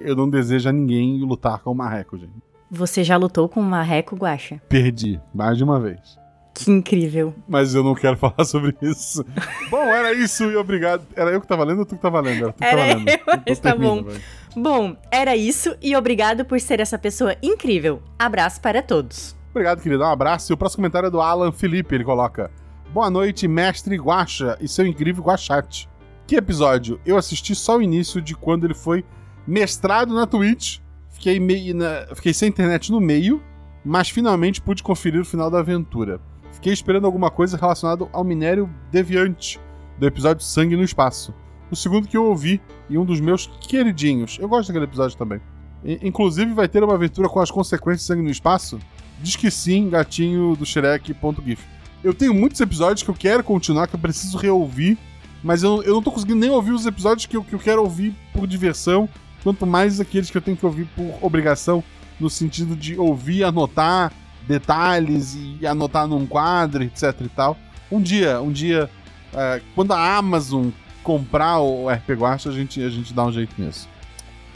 eu 0.00 0.16
não 0.16 0.28
desejo 0.28 0.68
a 0.68 0.72
ninguém 0.72 1.20
lutar 1.20 1.58
com 1.60 1.70
o 1.70 1.74
marreco, 1.74 2.16
gente. 2.18 2.32
Você 2.70 3.02
já 3.04 3.16
lutou 3.16 3.48
com 3.48 3.60
um 3.60 3.64
marreco, 3.64 4.16
Guaxa? 4.16 4.60
Perdi, 4.68 5.20
mais 5.34 5.56
de 5.56 5.64
uma 5.64 5.78
vez. 5.80 6.18
Que 6.54 6.70
incrível. 6.70 7.32
Mas 7.48 7.74
eu 7.74 7.84
não 7.84 7.94
quero 7.94 8.16
falar 8.18 8.44
sobre 8.44 8.74
isso. 8.82 9.24
Bom, 9.70 9.82
era 9.84 10.12
isso 10.12 10.44
e 10.44 10.56
obrigado. 10.56 11.04
Era 11.14 11.30
eu 11.30 11.40
que 11.40 11.46
tava 11.46 11.62
lendo 11.64 11.80
ou 11.80 11.86
tu 11.86 11.94
que 11.96 12.02
tava 12.02 12.20
lendo? 12.20 12.44
Era 12.44 12.52
tu 12.52 12.58
que 12.58 12.64
Era 12.64 12.76
tava 12.78 12.94
lendo. 12.94 13.08
eu, 13.08 13.14
Então 13.14 13.42
mas 13.46 13.58
tá 13.60 13.70
termina, 13.70 13.94
bom. 13.94 14.02
vai. 14.02 14.20
Bom, 14.56 14.96
era 15.10 15.36
isso 15.36 15.76
e 15.80 15.94
obrigado 15.94 16.44
por 16.44 16.58
ser 16.60 16.80
essa 16.80 16.98
pessoa 16.98 17.36
incrível. 17.42 18.02
Abraço 18.18 18.60
para 18.60 18.82
todos. 18.82 19.36
Obrigado, 19.50 19.80
querido. 19.80 20.02
Um 20.02 20.06
abraço. 20.06 20.50
E 20.50 20.54
o 20.54 20.56
próximo 20.56 20.78
comentário 20.82 21.06
é 21.06 21.10
do 21.10 21.20
Alan 21.20 21.52
Felipe. 21.52 21.94
Ele 21.94 22.04
coloca: 22.04 22.50
Boa 22.92 23.10
noite, 23.10 23.46
mestre 23.46 23.96
Guaxa 23.96 24.56
e 24.60 24.68
seu 24.68 24.86
incrível 24.86 25.22
Guaxate. 25.22 25.88
Que 26.26 26.36
episódio? 26.36 27.00
Eu 27.04 27.16
assisti 27.16 27.54
só 27.54 27.76
o 27.78 27.82
início 27.82 28.20
de 28.20 28.34
quando 28.34 28.64
ele 28.64 28.74
foi 28.74 29.04
mestrado 29.46 30.14
na 30.14 30.26
Twitch. 30.26 30.78
Fiquei, 31.10 31.38
meio 31.40 31.74
na- 31.74 32.06
Fiquei 32.14 32.32
sem 32.32 32.48
internet 32.48 32.90
no 32.90 33.00
meio, 33.00 33.42
mas 33.84 34.08
finalmente 34.08 34.60
pude 34.60 34.82
conferir 34.82 35.20
o 35.20 35.24
final 35.24 35.50
da 35.50 35.58
aventura. 35.58 36.20
Fiquei 36.52 36.72
esperando 36.72 37.06
alguma 37.06 37.30
coisa 37.30 37.56
relacionada 37.56 38.08
ao 38.12 38.24
minério 38.24 38.68
deviante 38.90 39.60
do 39.98 40.06
episódio 40.06 40.44
Sangue 40.44 40.76
no 40.76 40.82
Espaço. 40.82 41.34
O 41.70 41.76
segundo 41.76 42.08
que 42.08 42.16
eu 42.16 42.24
ouvi 42.24 42.60
e 42.88 42.96
um 42.96 43.04
dos 43.04 43.20
meus 43.20 43.46
queridinhos. 43.60 44.38
Eu 44.40 44.48
gosto 44.48 44.68
daquele 44.68 44.86
episódio 44.86 45.16
também. 45.16 45.40
I- 45.84 45.98
Inclusive 46.02 46.52
vai 46.52 46.66
ter 46.68 46.82
uma 46.82 46.94
aventura 46.94 47.28
com 47.28 47.40
as 47.40 47.50
consequências 47.50 48.00
de 48.02 48.06
Sangue 48.06 48.22
no 48.22 48.30
Espaço? 48.30 48.78
Diz 49.20 49.36
que 49.36 49.50
sim, 49.50 49.88
gatinho 49.90 50.56
do 50.56 50.64
Shrek.gif. 50.64 51.64
Eu 52.02 52.14
tenho 52.14 52.32
muitos 52.32 52.60
episódios 52.60 53.02
que 53.02 53.10
eu 53.10 53.14
quero 53.14 53.42
continuar, 53.42 53.88
que 53.88 53.94
eu 53.94 54.00
preciso 54.00 54.38
reouvir, 54.38 54.96
mas 55.42 55.62
eu, 55.62 55.82
eu 55.82 55.94
não 55.94 56.02
tô 56.02 56.12
conseguindo 56.12 56.38
nem 56.38 56.50
ouvir 56.50 56.72
os 56.72 56.86
episódios 56.86 57.26
que 57.26 57.36
eu, 57.36 57.42
que 57.42 57.54
eu 57.54 57.58
quero 57.58 57.82
ouvir 57.82 58.14
por 58.32 58.46
diversão, 58.46 59.08
quanto 59.42 59.66
mais 59.66 60.00
aqueles 60.00 60.30
que 60.30 60.36
eu 60.36 60.42
tenho 60.42 60.56
que 60.56 60.64
ouvir 60.64 60.86
por 60.96 61.18
obrigação, 61.20 61.82
no 62.20 62.30
sentido 62.30 62.76
de 62.76 62.98
ouvir, 62.98 63.44
anotar 63.44 64.12
detalhes 64.46 65.36
e 65.60 65.66
anotar 65.66 66.06
num 66.06 66.26
quadro, 66.26 66.82
etc 66.82 67.14
e 67.20 67.28
tal. 67.28 67.56
Um 67.90 68.00
dia, 68.00 68.40
um 68.40 68.50
dia, 68.50 68.90
é, 69.32 69.60
quando 69.74 69.92
a 69.92 70.16
Amazon 70.16 70.68
comprar 71.02 71.58
o 71.60 71.88
RP 71.88 72.10
Guacha, 72.10 72.48
a 72.48 72.52
gente, 72.52 72.82
a 72.82 72.90
gente 72.90 73.12
dá 73.12 73.24
um 73.24 73.32
jeito 73.32 73.54
nisso. 73.60 73.88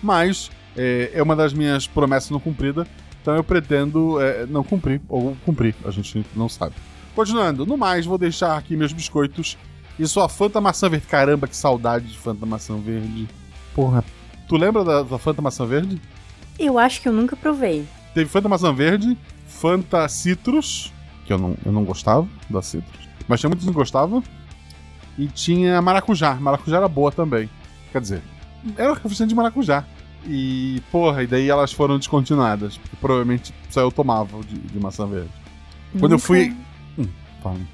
Mas 0.02 0.50
é, 0.76 1.11
é 1.14 1.22
uma 1.22 1.37
das 1.37 1.52
minhas 1.52 1.87
promessas 1.87 2.31
não 2.31 2.40
cumpridas, 2.40 2.87
então 3.20 3.35
eu 3.35 3.44
pretendo 3.44 4.20
é, 4.20 4.46
não 4.46 4.64
cumprir, 4.64 5.00
ou 5.09 5.37
cumprir, 5.44 5.74
a 5.85 5.90
gente 5.90 6.24
não 6.35 6.48
sabe. 6.48 6.74
Continuando, 7.14 7.66
no 7.66 7.77
mais, 7.77 8.07
vou 8.07 8.16
deixar 8.16 8.57
aqui 8.57 8.77
meus 8.77 8.92
biscoitos 8.92 9.59
e 9.98 10.07
sua 10.07 10.29
Fanta 10.29 10.61
Maçã 10.61 10.88
Verde. 10.88 11.07
Caramba, 11.07 11.46
que 11.46 11.57
saudade 11.57 12.07
de 12.09 12.18
Fanta 12.18 12.46
Maçã 12.46 12.77
Verde. 12.77 13.29
Porra, 13.75 14.03
tu 14.48 14.57
lembra 14.57 14.83
da, 14.85 15.03
da 15.03 15.18
Fanta 15.18 15.42
Maçã 15.42 15.66
Verde? 15.66 16.01
Eu 16.59 16.79
acho 16.79 17.01
que 17.03 17.09
eu 17.09 17.12
nunca 17.12 17.37
provei. 17.37 17.87
Teve 18.14 18.29
Fanta 18.31 18.48
Maçã 18.48 18.72
Verde, 18.72 19.16
Fanta 19.46 20.09
Citrus, 20.09 20.92
que 21.27 21.33
eu 21.33 21.38
não, 21.38 21.57
eu 21.64 21.72
não 21.72 21.85
gostava 21.85 22.27
da 22.48 22.62
Citrus, 22.62 23.09
mas 23.29 23.40
tinha 23.40 23.48
muitos 23.48 23.64
que 23.64 23.70
não 23.70 23.79
gostavam. 23.79 24.22
E 25.18 25.27
tinha 25.27 25.81
Maracujá. 25.83 26.35
Maracujá 26.37 26.79
era 26.79 26.88
boa 26.88 27.12
também. 27.12 27.48
Quer 27.92 28.01
dizer, 28.01 28.22
era 28.79 28.94
refrigerante 28.94 29.29
de 29.29 29.35
maracujá. 29.35 29.85
E, 30.27 30.81
porra, 30.90 31.22
e 31.22 31.27
daí 31.27 31.51
elas 31.51 31.70
foram 31.70 31.98
descontinuadas. 31.98 32.79
Porque 32.79 32.96
provavelmente 32.98 33.53
só 33.68 33.81
eu 33.83 33.92
tomava 33.92 34.38
o 34.38 34.42
de, 34.42 34.55
de 34.59 34.81
maçã 34.81 35.07
verde. 35.07 35.29
Quando 35.92 36.05
eu 36.05 36.09
Nunca- 36.11 36.18
fui. 36.27 36.57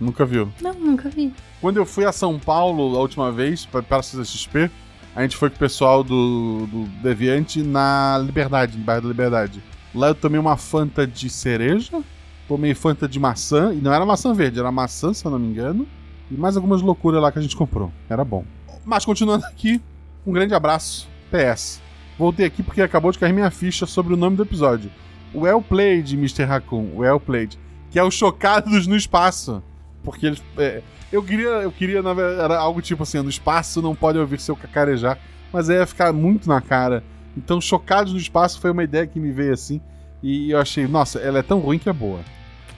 Nunca 0.01 0.25
viu. 0.25 0.51
Não, 0.61 0.75
nunca 0.75 1.09
vi. 1.09 1.33
Quando 1.61 1.77
eu 1.77 1.87
fui 1.87 2.05
a 2.05 2.13
São 2.13 2.39
Paulo 2.39 2.97
a 2.97 3.01
última 3.01 3.31
vez, 3.33 3.67
pra, 3.67 3.83
pra 3.83 4.01
CXP, 4.01 4.71
a 5.15 5.23
gente 5.23 5.37
foi 5.37 5.51
com 5.51 5.57
o 5.57 5.59
pessoal 5.59 6.05
do, 6.05 6.67
do 6.67 6.85
Deviante 7.03 7.63
na 7.63 8.21
Liberdade, 8.25 8.79
no 8.79 8.85
bairro 8.85 9.03
da 9.03 9.09
Liberdade. 9.09 9.63
Lá 9.95 10.09
eu 10.09 10.15
tomei 10.15 10.39
uma 10.39 10.57
Fanta 10.57 11.07
de 11.07 11.29
cereja, 11.29 12.03
tomei 12.47 12.75
Fanta 12.75 13.09
de 13.09 13.19
maçã, 13.19 13.73
e 13.73 13.77
não 13.77 13.93
era 13.93 14.07
maçã 14.07 14.33
verde, 14.33 14.59
era 14.61 14.71
maçã, 14.71 15.13
se 15.13 15.25
eu 15.25 15.31
não 15.31 15.39
me 15.39 15.49
engano, 15.49 15.87
e 16.31 16.35
mais 16.35 16.57
algumas 16.57 16.83
loucuras 16.83 17.21
lá 17.21 17.33
que 17.33 17.39
a 17.39 17.43
gente 17.43 17.57
comprou. 17.57 17.91
Era 18.09 18.25
bom. 18.25 18.45
Mas 18.85 19.05
continuando 19.05 19.45
aqui, 19.47 19.81
um 20.27 20.33
grande 20.33 20.55
abraço. 20.55 21.09
PS. 21.31 21.81
Voltei 22.19 22.47
aqui 22.47 22.63
porque 22.63 22.83
acabou 22.83 23.13
de 23.13 23.19
cair 23.19 23.33
minha 23.33 23.51
ficha 23.51 23.87
sobre 23.87 24.15
o 24.15 24.17
nome 24.17 24.37
do 24.37 24.43
episódio. 24.43 24.91
Well 25.35 25.63
played, 25.63 26.15
Mr. 26.17 26.45
Raccoon. 26.45 26.97
Well 26.97 27.21
played. 27.21 27.59
Que 27.91 27.99
é 27.99 28.03
o 28.03 28.11
Chocados 28.11 28.87
no 28.87 28.97
Espaço. 28.97 29.63
Porque 30.03 30.27
eles. 30.27 30.43
é, 30.57 30.83
eu 31.13 31.23
queria, 31.23 31.49
eu 31.49 31.73
queria, 31.73 32.03
na 32.03 32.13
verdade, 32.15 32.41
era 32.43 32.59
algo 32.59 32.81
tipo 32.83 33.03
assim, 33.03 33.21
no 33.21 33.29
espaço 33.31 33.81
não 33.83 33.95
pode 33.95 34.19
ouvir 34.19 34.39
seu 34.41 34.55
cacarejar, 34.55 35.19
mas 35.53 35.69
aí 35.71 35.77
ia 35.77 35.87
ficar 35.87 36.13
muito 36.13 36.49
na 36.49 36.61
cara. 36.61 37.03
Então, 37.37 37.61
Chocados 37.61 38.13
no 38.13 38.19
Espaço 38.19 38.61
foi 38.61 38.71
uma 38.71 38.83
ideia 38.85 39.07
que 39.07 39.19
me 39.21 39.31
veio 39.33 39.53
assim, 39.53 39.81
e 40.23 40.51
eu 40.51 40.59
achei, 40.59 40.87
nossa, 40.87 41.19
ela 41.19 41.39
é 41.39 41.43
tão 41.43 41.59
ruim 41.61 41.79
que 41.79 41.89
é 41.89 41.93
boa. 41.93 42.21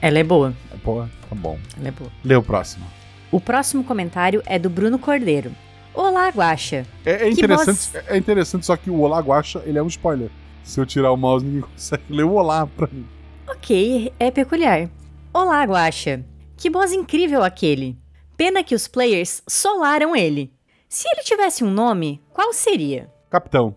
Ela 0.01 0.19
é 0.19 0.23
boa. 0.23 0.53
É 0.73 0.77
boa, 0.77 1.09
tá 1.29 1.35
bom. 1.35 1.57
Ela 1.77 1.87
é 1.87 1.91
boa. 1.91 2.11
Lê 2.23 2.35
o 2.35 2.43
próximo. 2.43 2.85
O 3.31 3.39
próximo 3.39 3.83
comentário 3.83 4.41
é 4.45 4.57
do 4.59 4.69
Bruno 4.69 4.97
Cordeiro. 4.99 5.51
Olá, 5.93 6.29
Guaxa. 6.29 6.85
É, 7.05 7.23
é 7.25 7.29
interessante, 7.29 7.65
voz- 7.91 7.95
é 8.07 8.17
interessante, 8.17 8.65
só 8.65 8.75
que 8.77 8.89
o 8.89 8.99
Olá 9.01 9.19
Guacha, 9.19 9.61
ele 9.65 9.77
é 9.77 9.83
um 9.83 9.87
spoiler. 9.87 10.29
Se 10.63 10.79
eu 10.79 10.85
tirar 10.85 11.11
o 11.11 11.17
mouse, 11.17 11.45
ninguém 11.45 11.61
consegue 11.69 12.03
ler 12.09 12.23
o 12.23 12.33
Olá 12.33 12.65
pra 12.67 12.87
mim. 12.91 13.05
Ok, 13.47 14.13
é 14.19 14.31
peculiar. 14.31 14.89
Olá, 15.33 15.63
Guaxa. 15.63 16.25
Que 16.57 16.69
boss 16.69 16.91
incrível 16.91 17.41
aquele. 17.41 17.97
Pena 18.35 18.65
que 18.65 18.75
os 18.75 18.85
players 18.85 19.41
solaram 19.47 20.13
ele. 20.13 20.53
Se 20.89 21.07
ele 21.07 21.23
tivesse 21.23 21.63
um 21.63 21.71
nome, 21.71 22.21
qual 22.33 22.51
seria? 22.51 23.09
Capitão. 23.29 23.73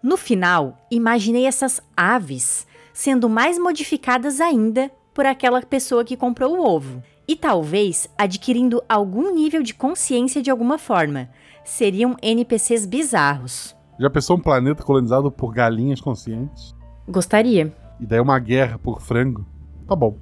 No 0.00 0.16
final, 0.16 0.78
imaginei 0.92 1.44
essas 1.44 1.80
aves 1.96 2.68
sendo 2.92 3.28
mais 3.28 3.58
modificadas 3.58 4.40
ainda 4.40 4.92
por 5.12 5.26
aquela 5.26 5.60
pessoa 5.62 6.04
que 6.04 6.16
comprou 6.16 6.56
o 6.56 6.64
ovo. 6.64 7.02
E 7.26 7.34
talvez 7.34 8.08
adquirindo 8.16 8.80
algum 8.88 9.34
nível 9.34 9.64
de 9.64 9.74
consciência 9.74 10.40
de 10.40 10.52
alguma 10.52 10.78
forma. 10.78 11.30
Seriam 11.64 12.16
NPCs 12.22 12.86
bizarros. 12.86 13.74
Já 13.98 14.08
pensou 14.08 14.36
um 14.36 14.40
planeta 14.40 14.84
colonizado 14.84 15.32
por 15.32 15.52
galinhas 15.52 16.00
conscientes? 16.00 16.76
Gostaria. 17.08 17.74
E 17.98 18.06
daí 18.06 18.20
uma 18.20 18.38
guerra 18.38 18.78
por 18.78 19.00
frango? 19.02 19.44
Tá 19.88 19.96
bom. 19.96 20.16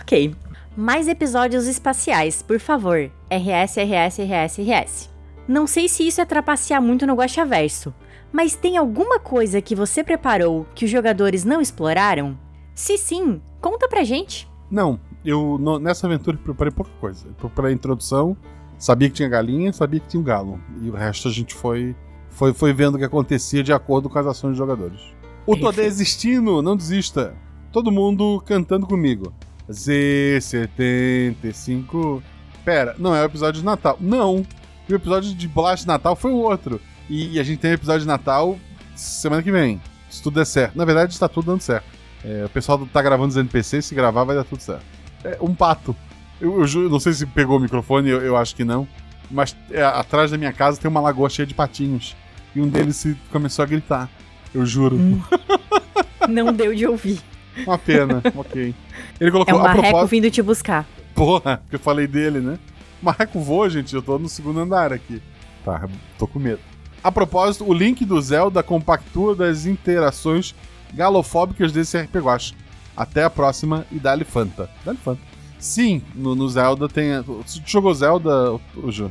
Ok. 0.00 0.34
Mais 0.76 1.06
episódios 1.08 1.66
espaciais, 1.66 2.42
por 2.42 2.58
favor. 2.58 3.10
RS, 3.30 3.76
RS, 3.78 4.18
RS, 4.18 4.58
RS. 4.58 5.10
Não 5.46 5.66
sei 5.66 5.88
se 5.88 6.06
isso 6.06 6.20
é 6.20 6.24
trapacear 6.24 6.82
muito 6.82 7.06
no 7.06 7.14
Guaxaverso, 7.14 7.94
mas 8.32 8.56
tem 8.56 8.76
alguma 8.76 9.20
coisa 9.20 9.60
que 9.60 9.74
você 9.74 10.02
preparou 10.02 10.66
que 10.74 10.84
os 10.84 10.90
jogadores 10.90 11.44
não 11.44 11.60
exploraram? 11.60 12.36
Se 12.74 12.96
sim, 12.98 13.40
conta 13.60 13.88
pra 13.88 14.02
gente. 14.04 14.48
Não, 14.70 14.98
eu 15.24 15.58
no- 15.60 15.78
nessa 15.78 16.06
aventura 16.06 16.36
preparei 16.36 16.72
pouca 16.72 16.90
coisa. 16.98 17.28
Eu 17.28 17.34
preparei 17.34 17.70
a 17.72 17.74
introdução, 17.74 18.36
sabia 18.78 19.08
que 19.08 19.14
tinha 19.16 19.28
galinha, 19.28 19.72
sabia 19.72 20.00
que 20.00 20.08
tinha 20.08 20.20
um 20.20 20.24
galo. 20.24 20.58
E 20.82 20.88
o 20.90 20.94
resto 20.94 21.28
a 21.28 21.30
gente 21.30 21.54
foi, 21.54 21.94
foi, 22.30 22.52
foi 22.52 22.72
vendo 22.72 22.96
o 22.96 22.98
que 22.98 23.04
acontecia 23.04 23.62
de 23.62 23.72
acordo 23.72 24.08
com 24.08 24.18
as 24.18 24.26
ações 24.26 24.50
dos 24.52 24.58
jogadores. 24.58 25.00
O 25.46 25.56
Tô 25.56 25.70
desistindo, 25.70 26.62
não 26.62 26.74
desista. 26.76 27.34
Todo 27.70 27.92
mundo 27.92 28.42
cantando 28.46 28.86
comigo. 28.86 29.32
Z75. 29.70 32.22
Pera, 32.64 32.96
não 32.98 33.14
é 33.14 33.22
o 33.22 33.26
episódio 33.26 33.60
de 33.60 33.66
Natal. 33.66 33.98
Não. 34.00 34.46
O 34.88 34.94
episódio 34.94 35.34
de 35.34 35.48
bolacha 35.48 35.82
de 35.82 35.88
Natal 35.88 36.16
foi 36.16 36.32
o 36.32 36.36
outro. 36.36 36.80
E, 37.08 37.34
e, 37.34 37.40
a 37.40 37.42
gente 37.42 37.58
tem 37.58 37.72
o 37.72 37.74
episódio 37.74 38.02
de 38.02 38.06
Natal 38.06 38.56
semana 38.94 39.42
que 39.42 39.50
vem. 39.50 39.80
Se 40.08 40.22
tudo 40.22 40.36
der 40.36 40.46
certo. 40.46 40.76
Na 40.76 40.84
verdade, 40.84 41.12
está 41.12 41.28
tudo 41.28 41.46
dando 41.46 41.60
certo. 41.60 41.86
É, 42.24 42.44
o 42.44 42.48
pessoal 42.48 42.86
tá 42.90 43.02
gravando 43.02 43.28
os 43.28 43.36
NPCs, 43.36 43.86
se 43.86 43.94
gravar 43.94 44.24
vai 44.24 44.36
dar 44.36 44.44
tudo 44.44 44.60
certo. 44.60 44.84
É, 45.22 45.36
um 45.40 45.54
pato. 45.54 45.94
Eu, 46.40 46.60
eu, 46.60 46.82
eu, 46.82 46.88
não 46.88 46.98
sei 46.98 47.12
se 47.12 47.26
pegou 47.26 47.58
o 47.58 47.60
microfone, 47.60 48.08
eu, 48.08 48.22
eu 48.22 48.36
acho 48.36 48.56
que 48.56 48.64
não. 48.64 48.88
Mas 49.30 49.54
é, 49.70 49.82
atrás 49.82 50.30
da 50.30 50.38
minha 50.38 50.52
casa 50.52 50.80
tem 50.80 50.90
uma 50.90 51.00
lagoa 51.00 51.28
cheia 51.28 51.46
de 51.46 51.54
patinhos. 51.54 52.16
E 52.54 52.60
um 52.60 52.68
deles 52.68 53.06
começou 53.30 53.62
a 53.62 53.66
gritar. 53.66 54.08
Eu 54.54 54.64
juro. 54.64 54.96
Hum. 54.96 55.20
Não 56.28 56.52
deu 56.52 56.74
de 56.74 56.86
ouvir. 56.86 57.20
Uma 57.66 57.78
pena, 57.78 58.22
ok. 58.34 58.74
Ele 59.20 59.30
colocou 59.30 59.54
é 59.54 59.56
um 59.56 59.62
marreco 59.62 59.82
propósito... 59.82 60.10
vindo 60.10 60.30
te 60.30 60.42
buscar. 60.42 60.86
Porra, 61.14 61.62
que 61.68 61.76
eu 61.76 61.80
falei 61.80 62.06
dele, 62.06 62.40
né? 62.40 62.58
Marreco 63.00 63.40
voa, 63.40 63.68
gente. 63.68 63.94
Eu 63.94 64.02
tô 64.02 64.18
no 64.18 64.28
segundo 64.28 64.60
andar 64.60 64.92
aqui. 64.92 65.22
Tá, 65.64 65.88
tô 66.18 66.26
com 66.26 66.38
medo. 66.38 66.60
A 67.02 67.12
propósito, 67.12 67.68
o 67.68 67.74
link 67.74 68.04
do 68.04 68.20
Zelda 68.20 68.62
compactua 68.62 69.34
das 69.34 69.66
interações 69.66 70.54
galofóbicas 70.92 71.70
desse 71.70 71.98
RP 71.98 72.16
Guacha. 72.16 72.54
Até 72.96 73.24
a 73.24 73.30
próxima 73.30 73.84
e 73.90 73.98
dá-lhe 73.98 74.24
Fanta. 74.24 74.70
Dá-lhe 74.84 74.98
Fanta. 74.98 75.20
Sim, 75.58 76.02
no, 76.14 76.34
no, 76.34 76.48
Zelda 76.48 76.88
tem. 76.88 77.20
Você 77.22 77.60
jogou 77.64 77.92
Zelda, 77.92 78.52
o 78.76 78.90
Ju? 78.90 79.10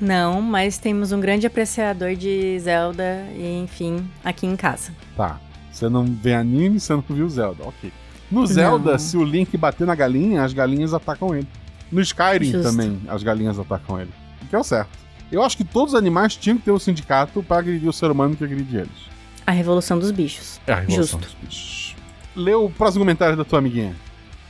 Não, 0.00 0.42
mas 0.42 0.76
temos 0.76 1.12
um 1.12 1.20
grande 1.20 1.46
apreciador 1.46 2.14
de 2.16 2.58
Zelda 2.58 3.26
e, 3.36 3.62
enfim, 3.62 4.08
aqui 4.24 4.46
em 4.46 4.56
casa. 4.56 4.92
Tá. 5.16 5.40
Você 5.74 5.88
não 5.88 6.04
vê 6.04 6.34
anime, 6.34 6.78
você 6.78 6.92
não 6.92 7.02
viu 7.10 7.28
Zelda. 7.28 7.64
Ok. 7.64 7.92
No 8.30 8.46
Zelda, 8.46 8.92
não. 8.92 8.98
se 8.98 9.16
o 9.16 9.24
Link 9.24 9.56
bater 9.56 9.84
na 9.84 9.94
galinha, 9.94 10.44
as 10.44 10.52
galinhas 10.52 10.94
atacam 10.94 11.34
ele. 11.34 11.48
No 11.90 12.00
Skyrim 12.00 12.52
Justo. 12.52 12.70
também, 12.70 13.00
as 13.08 13.24
galinhas 13.24 13.58
atacam 13.58 14.00
ele. 14.00 14.10
O 14.42 14.46
que 14.46 14.54
é 14.54 14.58
o 14.58 14.62
certo. 14.62 14.96
Eu 15.32 15.42
acho 15.42 15.56
que 15.56 15.64
todos 15.64 15.94
os 15.94 15.98
animais 15.98 16.36
tinham 16.36 16.56
que 16.56 16.64
ter 16.64 16.70
um 16.70 16.78
sindicato 16.78 17.42
para 17.42 17.58
agredir 17.58 17.88
o 17.88 17.92
ser 17.92 18.08
humano 18.08 18.36
que 18.36 18.44
agride 18.44 18.76
eles. 18.76 19.10
A 19.44 19.50
revolução 19.50 19.98
dos 19.98 20.12
bichos. 20.12 20.60
É 20.64 20.72
a 20.72 20.76
revolução 20.76 21.18
Justo. 21.20 21.34
dos 21.34 21.48
bichos. 21.48 21.96
Lê 22.36 22.54
o 22.54 22.70
próximo 22.70 23.02
comentário 23.04 23.36
da 23.36 23.44
tua 23.44 23.58
amiguinha. 23.58 23.96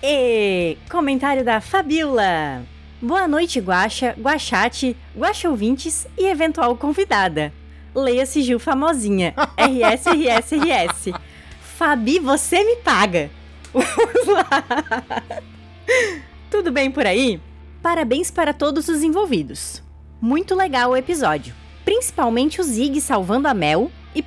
E 0.03 0.77
comentário 0.91 1.43
da 1.43 1.59
Fabiola. 1.59 2.63
Boa 3.01 3.27
noite, 3.27 3.61
Guaxa, 3.61 4.15
Guaxate, 4.21 4.95
Guaxa 5.17 5.49
ouvintes 5.49 6.07
e 6.19 6.27
eventual 6.27 6.77
convidada. 6.77 7.51
Leia-se 7.95 8.43
Gil 8.43 8.59
famosinha. 8.59 9.35
RS, 9.57 10.07
RS, 10.07 10.53
RS. 10.53 11.13
Fabi, 11.61 12.19
você 12.19 12.65
me 12.65 12.77
paga. 12.77 13.31
Vamos 13.73 14.27
lá. 14.27 14.65
Tudo 16.51 16.71
bem 16.73 16.91
por 16.91 17.07
aí? 17.07 17.41
Parabéns 17.83 18.31
para 18.31 18.53
todos 18.53 18.89
os 18.89 19.03
envolvidos. 19.03 19.83
Muito 20.21 20.55
legal 20.55 20.91
o 20.91 20.97
episódio. 20.97 21.55
Principalmente 21.85 22.61
o 22.61 22.65
Zig 22.65 23.01
salvando 23.01 23.47
a 23.47 23.55
Mel 23.55 23.91
e, 24.15 24.25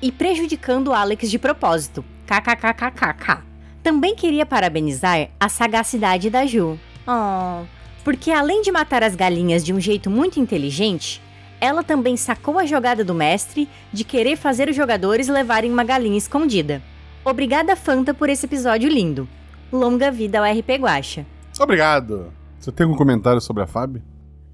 e 0.00 0.12
prejudicando 0.12 0.88
o 0.88 0.94
Alex 0.94 1.30
de 1.30 1.38
propósito. 1.38 2.04
KKKKKK. 2.26 3.42
Também 3.82 4.14
queria 4.14 4.46
parabenizar 4.46 5.28
a 5.38 5.48
sagacidade 5.48 6.30
da 6.30 6.46
Ju. 6.46 6.78
Oh, 7.06 7.64
porque 8.04 8.30
além 8.30 8.62
de 8.62 8.70
matar 8.70 9.02
as 9.02 9.14
galinhas 9.14 9.64
de 9.64 9.72
um 9.72 9.80
jeito 9.80 10.10
muito 10.10 10.40
inteligente, 10.40 11.20
ela 11.60 11.82
também 11.82 12.16
sacou 12.16 12.58
a 12.58 12.66
jogada 12.66 13.04
do 13.04 13.14
mestre 13.14 13.68
de 13.92 14.04
querer 14.04 14.36
fazer 14.36 14.68
os 14.68 14.76
jogadores 14.76 15.28
levarem 15.28 15.72
uma 15.72 15.84
galinha 15.84 16.18
escondida. 16.18 16.82
Obrigada, 17.24 17.76
Fanta, 17.76 18.14
por 18.14 18.28
esse 18.28 18.46
episódio 18.46 18.88
lindo. 18.88 19.28
Longa 19.72 20.10
vida 20.10 20.38
ao 20.38 20.44
RP 20.44 20.70
Guacha. 20.80 21.26
Obrigado. 21.60 22.32
Você 22.58 22.72
tem 22.72 22.84
algum 22.84 22.96
comentário 22.96 23.40
sobre 23.40 23.62
a 23.62 23.66
Fabi? 23.66 24.02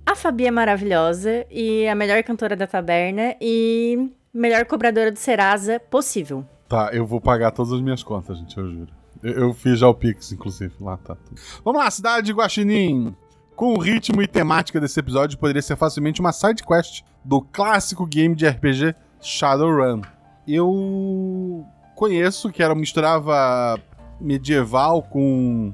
A 0.07 0.15
Fabi 0.15 0.47
é 0.47 0.51
maravilhosa 0.51 1.47
e 1.51 1.87
a 1.87 1.95
melhor 1.95 2.23
cantora 2.23 2.57
da 2.57 2.67
taberna 2.67 3.35
e 3.41 4.11
melhor 4.33 4.65
cobradora 4.67 5.11
do 5.13 5.19
Serasa 5.19 5.79
possível. 5.79 6.45
Tá, 6.69 6.91
eu 6.93 7.07
vou 7.07 7.21
pagar 7.21 7.51
todas 7.53 7.73
as 7.73 7.81
minhas 7.81 8.03
contas, 8.03 8.39
gente, 8.39 8.57
eu 8.59 8.71
juro. 8.71 8.93
Eu, 9.23 9.33
eu 9.33 9.55
fiz 9.55 9.79
já 9.79 9.89
o 9.89 9.95
Pix, 9.95 10.33
inclusive. 10.33 10.75
Lá 10.81 10.97
tá 10.97 11.15
tudo. 11.15 11.41
Vamos 11.65 11.81
lá, 11.83 11.91
cidade 11.91 12.27
de 12.27 12.33
Guaxinim. 12.33 13.15
Com 13.57 13.75
o 13.75 13.79
ritmo 13.79 14.21
e 14.21 14.27
temática 14.27 14.81
desse 14.81 14.99
episódio, 14.99 15.39
poderia 15.39 15.63
ser 15.63 15.77
facilmente 15.77 16.21
uma 16.21 16.33
side 16.33 16.65
quest 16.65 17.03
do 17.25 17.41
clássico 17.41 18.05
game 18.05 18.35
de 18.35 18.49
RPG 18.49 18.95
Shadowrun. 19.21 20.03
Eu 20.47 21.65
conheço 21.95 22.51
que 22.51 22.63
era 22.63 22.75
misturava 22.75 23.79
medieval 24.21 25.03
com 25.03 25.73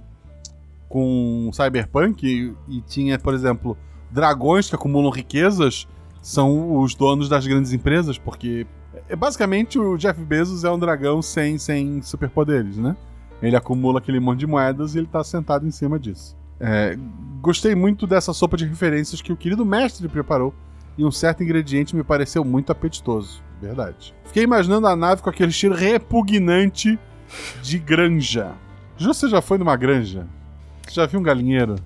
com 0.89 1.51
cyberpunk 1.53 2.27
e, 2.27 2.55
e 2.69 2.81
tinha, 2.83 3.17
por 3.17 3.33
exemplo, 3.33 3.79
dragões 4.11 4.69
que 4.69 4.75
acumulam 4.75 5.11
riquezas 5.11 5.87
são 6.21 6.79
os 6.81 6.95
donos 6.95 7.29
das 7.29 7.47
grandes 7.47 7.73
empresas, 7.73 8.19
porque 8.19 8.67
é, 9.09 9.15
basicamente 9.15 9.79
o 9.79 9.97
Jeff 9.97 10.21
Bezos 10.25 10.65
é 10.65 10.71
um 10.71 10.79
dragão 10.79 11.23
sem, 11.23 11.57
sem 11.59 12.03
superpoderes, 12.03 12.77
né? 12.77 12.97
Ele 13.41 13.57
acumula 13.57 14.01
aquele 14.01 14.21
monte 14.21 14.41
de 14.41 14.47
moedas 14.47 14.95
e 14.95 14.99
ele 14.99 15.07
tá 15.07 15.25
sentado 15.25 15.67
em 15.67 15.71
cima 15.71 15.99
disso. 15.99 16.37
É, 16.61 16.97
gostei 17.41 17.75
muito 17.75 18.07
dessa 18.07 18.33
sopa 18.33 18.57
de 18.57 18.67
referências 18.67 19.23
que 19.23 19.33
o 19.33 19.37
querido 19.37 19.65
mestre 19.65 20.07
preparou 20.09 20.55
e 20.99 21.05
um 21.05 21.11
certo 21.11 21.43
ingrediente 21.43 21.97
me 21.97 22.05
pareceu 22.05 22.45
muito 22.45 22.71
apetitoso. 22.71 23.43
Verdade. 23.61 24.15
Fiquei 24.25 24.45
imaginando 24.45 24.87
a 24.87 24.95
nave 24.95 25.23
com 25.23 25.31
aquele 25.31 25.53
cheiro 25.53 25.75
repugnante 25.75 26.99
de 27.63 27.79
granja. 27.79 28.53
Já 28.97 29.09
você 29.09 29.29
já 29.29 29.41
foi 29.41 29.59
numa 29.59 29.77
granja? 29.77 30.27
Você 30.87 30.95
já 30.95 31.07
viu 31.07 31.21
um 31.21 31.23
galinheiro? 31.23 31.77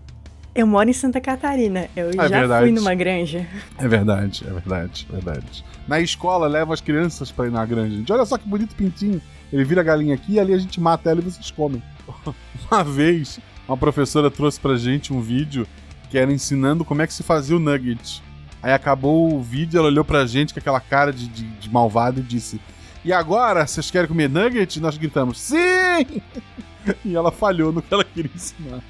Eu 0.54 0.66
moro 0.66 0.88
em 0.88 0.92
Santa 0.92 1.20
Catarina. 1.20 1.88
Eu 1.96 2.10
é 2.10 2.12
já 2.12 2.28
verdade. 2.28 2.64
fui 2.64 2.72
numa 2.72 2.94
granja. 2.94 3.46
É 3.76 3.88
verdade, 3.88 4.44
é 4.46 4.52
verdade, 4.52 5.06
é 5.10 5.12
verdade. 5.12 5.64
Na 5.88 6.00
escola, 6.00 6.46
leva 6.46 6.72
as 6.72 6.80
crianças 6.80 7.32
pra 7.32 7.46
ir 7.46 7.50
na 7.50 7.64
granja. 7.66 7.96
Gente, 7.96 8.12
olha 8.12 8.24
só 8.24 8.38
que 8.38 8.48
bonito 8.48 8.74
pintinho. 8.76 9.20
Ele 9.52 9.64
vira 9.64 9.80
a 9.80 9.84
galinha 9.84 10.14
aqui 10.14 10.34
e 10.34 10.40
ali 10.40 10.54
a 10.54 10.58
gente 10.58 10.80
mata 10.80 11.10
ela 11.10 11.20
e 11.20 11.24
vocês 11.24 11.50
comem. 11.50 11.82
Uma 12.70 12.84
vez, 12.84 13.40
uma 13.66 13.76
professora 13.76 14.30
trouxe 14.30 14.60
pra 14.60 14.76
gente 14.76 15.12
um 15.12 15.20
vídeo 15.20 15.66
que 16.10 16.18
era 16.18 16.32
ensinando 16.32 16.84
como 16.84 17.02
é 17.02 17.06
que 17.06 17.14
se 17.14 17.22
fazia 17.22 17.56
o 17.56 17.60
nugget. 17.60 18.22
Aí 18.62 18.72
acabou 18.72 19.34
o 19.34 19.42
vídeo, 19.42 19.78
ela 19.78 19.88
olhou 19.88 20.04
pra 20.04 20.26
gente 20.26 20.54
com 20.54 20.60
aquela 20.60 20.80
cara 20.80 21.12
de, 21.12 21.28
de, 21.28 21.44
de 21.44 21.70
malvado 21.70 22.20
e 22.20 22.22
disse: 22.22 22.60
E 23.04 23.12
agora, 23.12 23.66
vocês 23.66 23.90
querem 23.90 24.08
comer 24.08 24.28
nugget? 24.28 24.76
E 24.76 24.80
nós 24.80 24.96
gritamos: 24.96 25.38
Sim! 25.38 26.22
E 27.02 27.16
ela 27.16 27.32
falhou 27.32 27.72
no 27.72 27.80
que 27.80 27.94
ela 27.94 28.04
queria 28.04 28.30
ensinar. 28.34 28.82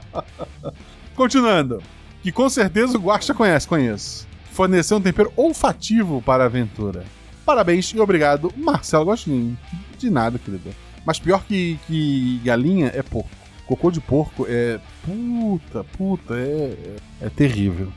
Continuando. 1.14 1.82
Que 2.22 2.32
com 2.32 2.48
certeza 2.48 2.96
o 2.96 3.00
Guaxa 3.00 3.34
conhece, 3.34 3.68
conheço. 3.68 4.26
Forneceu 4.50 4.96
um 4.96 5.02
tempero 5.02 5.30
olfativo 5.36 6.22
para 6.22 6.44
a 6.44 6.46
aventura. 6.46 7.04
Parabéns 7.44 7.90
e 7.92 8.00
obrigado, 8.00 8.50
Marcelo 8.56 9.04
Gostin. 9.04 9.54
De 9.98 10.08
nada, 10.08 10.38
querida. 10.38 10.70
Mas 11.08 11.18
pior 11.18 11.42
que, 11.42 11.80
que 11.86 12.38
galinha 12.44 12.92
é 12.94 13.02
porco. 13.02 13.30
Cocô 13.64 13.90
de 13.90 13.98
porco 13.98 14.44
é. 14.46 14.78
Puta, 15.02 15.82
puta, 15.82 16.34
é, 16.34 16.76
é, 17.22 17.26
é 17.26 17.30
terrível. 17.30 17.90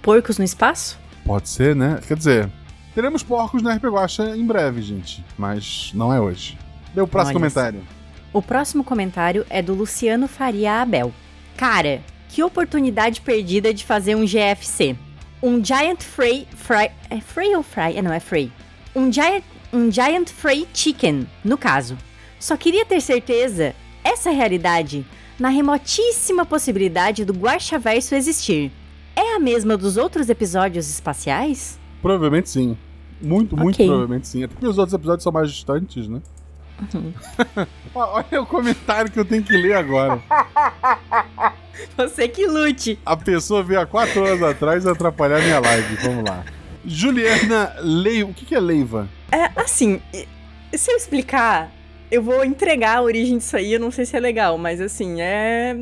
Porcos 0.00 0.38
no 0.38 0.44
espaço? 0.44 0.96
Pode 1.24 1.48
ser, 1.48 1.74
né? 1.74 1.98
Quer 2.06 2.16
dizer, 2.16 2.48
teremos 2.94 3.24
porcos 3.24 3.64
na 3.64 3.74
RP 3.74 3.86
Guacha 3.86 4.36
em 4.36 4.46
breve, 4.46 4.80
gente. 4.80 5.24
Mas 5.36 5.90
não 5.92 6.12
é 6.12 6.20
hoje. 6.20 6.56
Deu 6.94 7.02
o 7.02 7.08
próximo 7.08 7.30
Olha 7.30 7.40
comentário. 7.40 7.82
O 8.32 8.40
próximo 8.40 8.84
comentário 8.84 9.44
é 9.50 9.60
do 9.60 9.74
Luciano 9.74 10.28
Faria 10.28 10.82
Abel. 10.82 11.12
Cara, 11.56 12.00
que 12.28 12.44
oportunidade 12.44 13.22
perdida 13.22 13.74
de 13.74 13.84
fazer 13.84 14.14
um 14.14 14.24
GFC. 14.24 14.96
Um 15.42 15.64
Giant 15.64 16.00
Frey. 16.00 16.46
Fry, 16.54 16.92
é 17.10 17.20
Frey 17.20 17.56
ou 17.56 17.64
Fry? 17.64 17.96
É, 17.96 18.02
não, 18.02 18.12
é 18.12 18.20
Frey. 18.20 18.52
Um 18.94 19.12
Giant, 19.12 19.42
um 19.72 19.90
Giant 19.90 20.28
Frey 20.28 20.68
Chicken, 20.72 21.26
no 21.44 21.58
caso. 21.58 21.98
Só 22.42 22.56
queria 22.56 22.84
ter 22.84 23.00
certeza, 23.00 23.72
essa 24.02 24.30
realidade, 24.30 25.06
na 25.38 25.48
remotíssima 25.48 26.44
possibilidade 26.44 27.24
do 27.24 27.32
Guaxaverso 27.32 28.16
existir, 28.16 28.72
é 29.14 29.36
a 29.36 29.38
mesma 29.38 29.76
dos 29.76 29.96
outros 29.96 30.28
episódios 30.28 30.90
espaciais? 30.90 31.78
Provavelmente 32.02 32.50
sim. 32.50 32.76
Muito, 33.20 33.56
muito 33.56 33.76
okay. 33.76 33.86
provavelmente 33.86 34.26
sim. 34.26 34.42
Até 34.42 34.54
porque 34.54 34.66
os 34.66 34.76
outros 34.76 34.92
episódios 34.92 35.22
são 35.22 35.30
mais 35.30 35.52
distantes, 35.52 36.08
né? 36.08 36.20
Uhum. 36.92 37.12
Olha 37.94 38.42
o 38.42 38.46
comentário 38.46 39.08
que 39.08 39.20
eu 39.20 39.24
tenho 39.24 39.44
que 39.44 39.56
ler 39.56 39.74
agora. 39.74 40.20
Você 41.96 42.26
que 42.26 42.44
lute. 42.44 42.98
A 43.06 43.16
pessoa 43.16 43.62
veio 43.62 43.82
há 43.82 43.86
quatro 43.86 44.20
horas 44.20 44.42
atrás 44.42 44.84
atrapalhar 44.84 45.40
minha 45.40 45.60
live. 45.60 45.94
Vamos 46.02 46.24
lá. 46.28 46.44
Juliana 46.84 47.76
Leiva. 47.80 48.32
O 48.32 48.34
que 48.34 48.52
é 48.52 48.58
Leiva? 48.58 49.08
É, 49.30 49.44
assim, 49.54 50.02
se 50.74 50.90
eu 50.90 50.96
explicar, 50.96 51.70
eu 52.12 52.22
vou 52.22 52.44
entregar 52.44 52.98
a 52.98 53.02
origem 53.02 53.38
disso 53.38 53.56
aí. 53.56 53.72
Eu 53.72 53.80
não 53.80 53.90
sei 53.90 54.04
se 54.04 54.14
é 54.14 54.20
legal, 54.20 54.58
mas 54.58 54.82
assim, 54.82 55.22
é. 55.22 55.74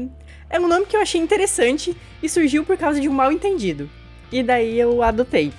É 0.49 0.61
um 0.61 0.69
nome 0.69 0.87
que 0.87 0.97
eu 0.97 1.01
achei 1.01 1.21
interessante 1.21 1.97
e 2.23 2.29
surgiu 2.29 2.65
por 2.65 2.77
causa 2.77 3.01
de 3.01 3.09
um 3.09 3.13
mal 3.13 3.33
entendido. 3.33 3.91
E 4.31 4.41
daí 4.43 4.79
eu 4.79 5.03
adotei. 5.03 5.53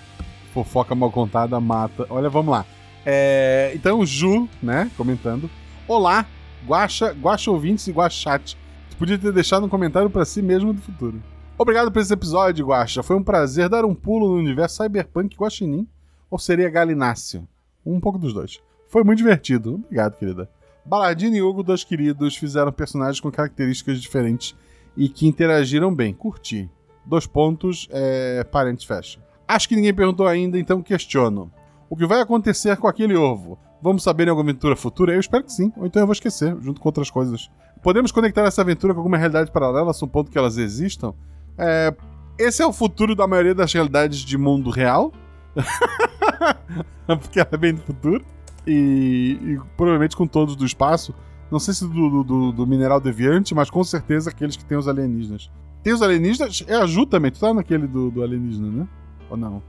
Fofoca 0.54 0.96
mal 0.96 1.12
contada 1.12 1.60
mata. 1.60 2.06
Olha, 2.10 2.30
vamos 2.30 2.52
lá. 2.52 2.66
É, 3.06 3.72
então, 3.76 4.06
Ju, 4.06 4.48
né, 4.64 4.90
comentando. 4.96 5.50
Olá, 5.88 6.26
Guaxa, 6.66 7.12
Guaxa 7.12 7.52
ouvintes 7.52 7.88
e 7.88 7.92
Guaxate. 7.92 8.58
Você 8.90 8.96
podia 8.98 9.18
ter 9.18 9.34
deixado 9.34 9.66
um 9.66 9.70
comentário 9.70 10.10
pra 10.10 10.24
si 10.24 10.42
mesmo 10.42 10.74
do 10.74 10.82
futuro. 10.82 11.22
Obrigado 11.58 11.92
por 11.92 12.02
esse 12.02 12.14
episódio, 12.14 12.66
Guaxa. 12.66 13.04
Foi 13.04 13.18
um 13.18 13.24
prazer 13.24 13.68
dar 13.68 13.84
um 13.84 13.96
pulo 13.96 14.30
no 14.30 14.36
universo 14.40 14.82
Cyberpunk 14.82 15.36
Guaxinim. 15.38 15.86
Ou 16.30 16.40
seria 16.40 16.70
Galinácio? 16.70 17.46
Um 17.86 18.00
pouco 18.00 18.18
dos 18.18 18.34
dois. 18.34 18.62
Foi 18.88 19.04
muito 19.04 19.18
divertido. 19.18 19.76
Obrigado, 19.86 20.18
querida. 20.18 20.50
Baladino 20.86 21.36
e 21.36 21.42
Hugo, 21.42 21.64
dois 21.64 21.84
queridos, 21.84 22.36
fizeram 22.36 22.72
personagens 22.72 23.20
com 23.20 23.32
características 23.32 24.02
diferentes 24.02 24.56
e 24.96 25.08
que 25.08 25.28
interagiram 25.28 25.94
bem. 25.94 26.14
Curti. 26.14 26.70
Dois 27.06 27.26
pontos, 27.26 27.88
é, 27.92 28.44
parentes 28.44 28.86
fecha. 28.86 29.20
Acho 29.48 29.68
que 29.68 29.76
ninguém 29.76 29.94
perguntou 29.94 30.28
ainda, 30.28 30.58
então 30.58 30.82
questiono. 30.82 31.52
O 31.90 31.96
que 31.96 32.06
vai 32.06 32.22
acontecer 32.22 32.78
com 32.78 32.88
aquele 32.88 33.16
ovo? 33.16 33.58
Vamos 33.82 34.04
saber 34.04 34.28
em 34.28 34.30
alguma 34.30 34.50
aventura 34.50 34.76
futura? 34.76 35.14
Eu 35.14 35.20
espero 35.20 35.44
que 35.44 35.52
sim, 35.52 35.74
ou 35.76 35.86
então 35.86 36.02
eu 36.02 36.06
vou 36.06 36.14
esquecer, 36.14 36.56
junto 36.62 36.80
com 36.80 36.88
outras 36.88 37.10
coisas. 37.10 37.50
Podemos 37.82 38.12
conectar 38.12 38.44
essa 38.44 38.62
aventura 38.62 38.94
com 38.94 39.00
alguma 39.00 39.18
realidade 39.18 39.52
paralela, 39.52 39.92
supondo 39.92 40.30
que 40.30 40.38
elas 40.38 40.58
existam? 40.58 41.14
É, 41.58 41.94
esse 42.38 42.62
é 42.62 42.66
o 42.66 42.72
futuro 42.72 43.16
da 43.16 43.28
maioria 43.28 43.56
das 43.56 43.74
realidades 43.74 44.20
de 44.20 44.38
mundo 44.38 44.70
real. 44.70 45.12
Porque 47.08 47.40
ela 47.40 47.50
é 47.52 47.58
bem 47.58 47.74
do 47.74 47.82
futuro. 47.82 48.24
E, 48.66 49.40
e 49.42 49.60
provavelmente 49.76 50.16
com 50.16 50.28
todos 50.28 50.56
do 50.56 50.66
espaço. 50.66 51.14
Não 51.52 51.60
sei 51.60 51.74
se 51.74 51.86
do, 51.88 52.24
do, 52.24 52.52
do, 52.52 52.68
mineral 52.68 53.02
deviante, 53.02 53.54
mas 53.54 53.70
com 53.70 53.84
certeza 53.84 54.30
aqueles 54.30 54.56
que 54.56 54.64
tem 54.64 54.78
os 54.78 54.88
alienígenas. 54.88 55.50
Tem 55.84 55.92
os 55.92 56.02
alienígenas? 56.02 56.64
É 56.68 56.76
a 56.76 56.86
Ju 56.86 57.06
também. 57.06 57.32
Tu 57.32 57.40
tá 57.40 57.54
naquele 57.54 57.88
do, 57.88 58.10
do 58.10 58.24
alienígena, 58.24 58.70
né? 58.70 58.88
Ou 59.30 59.36
não? 59.36 59.62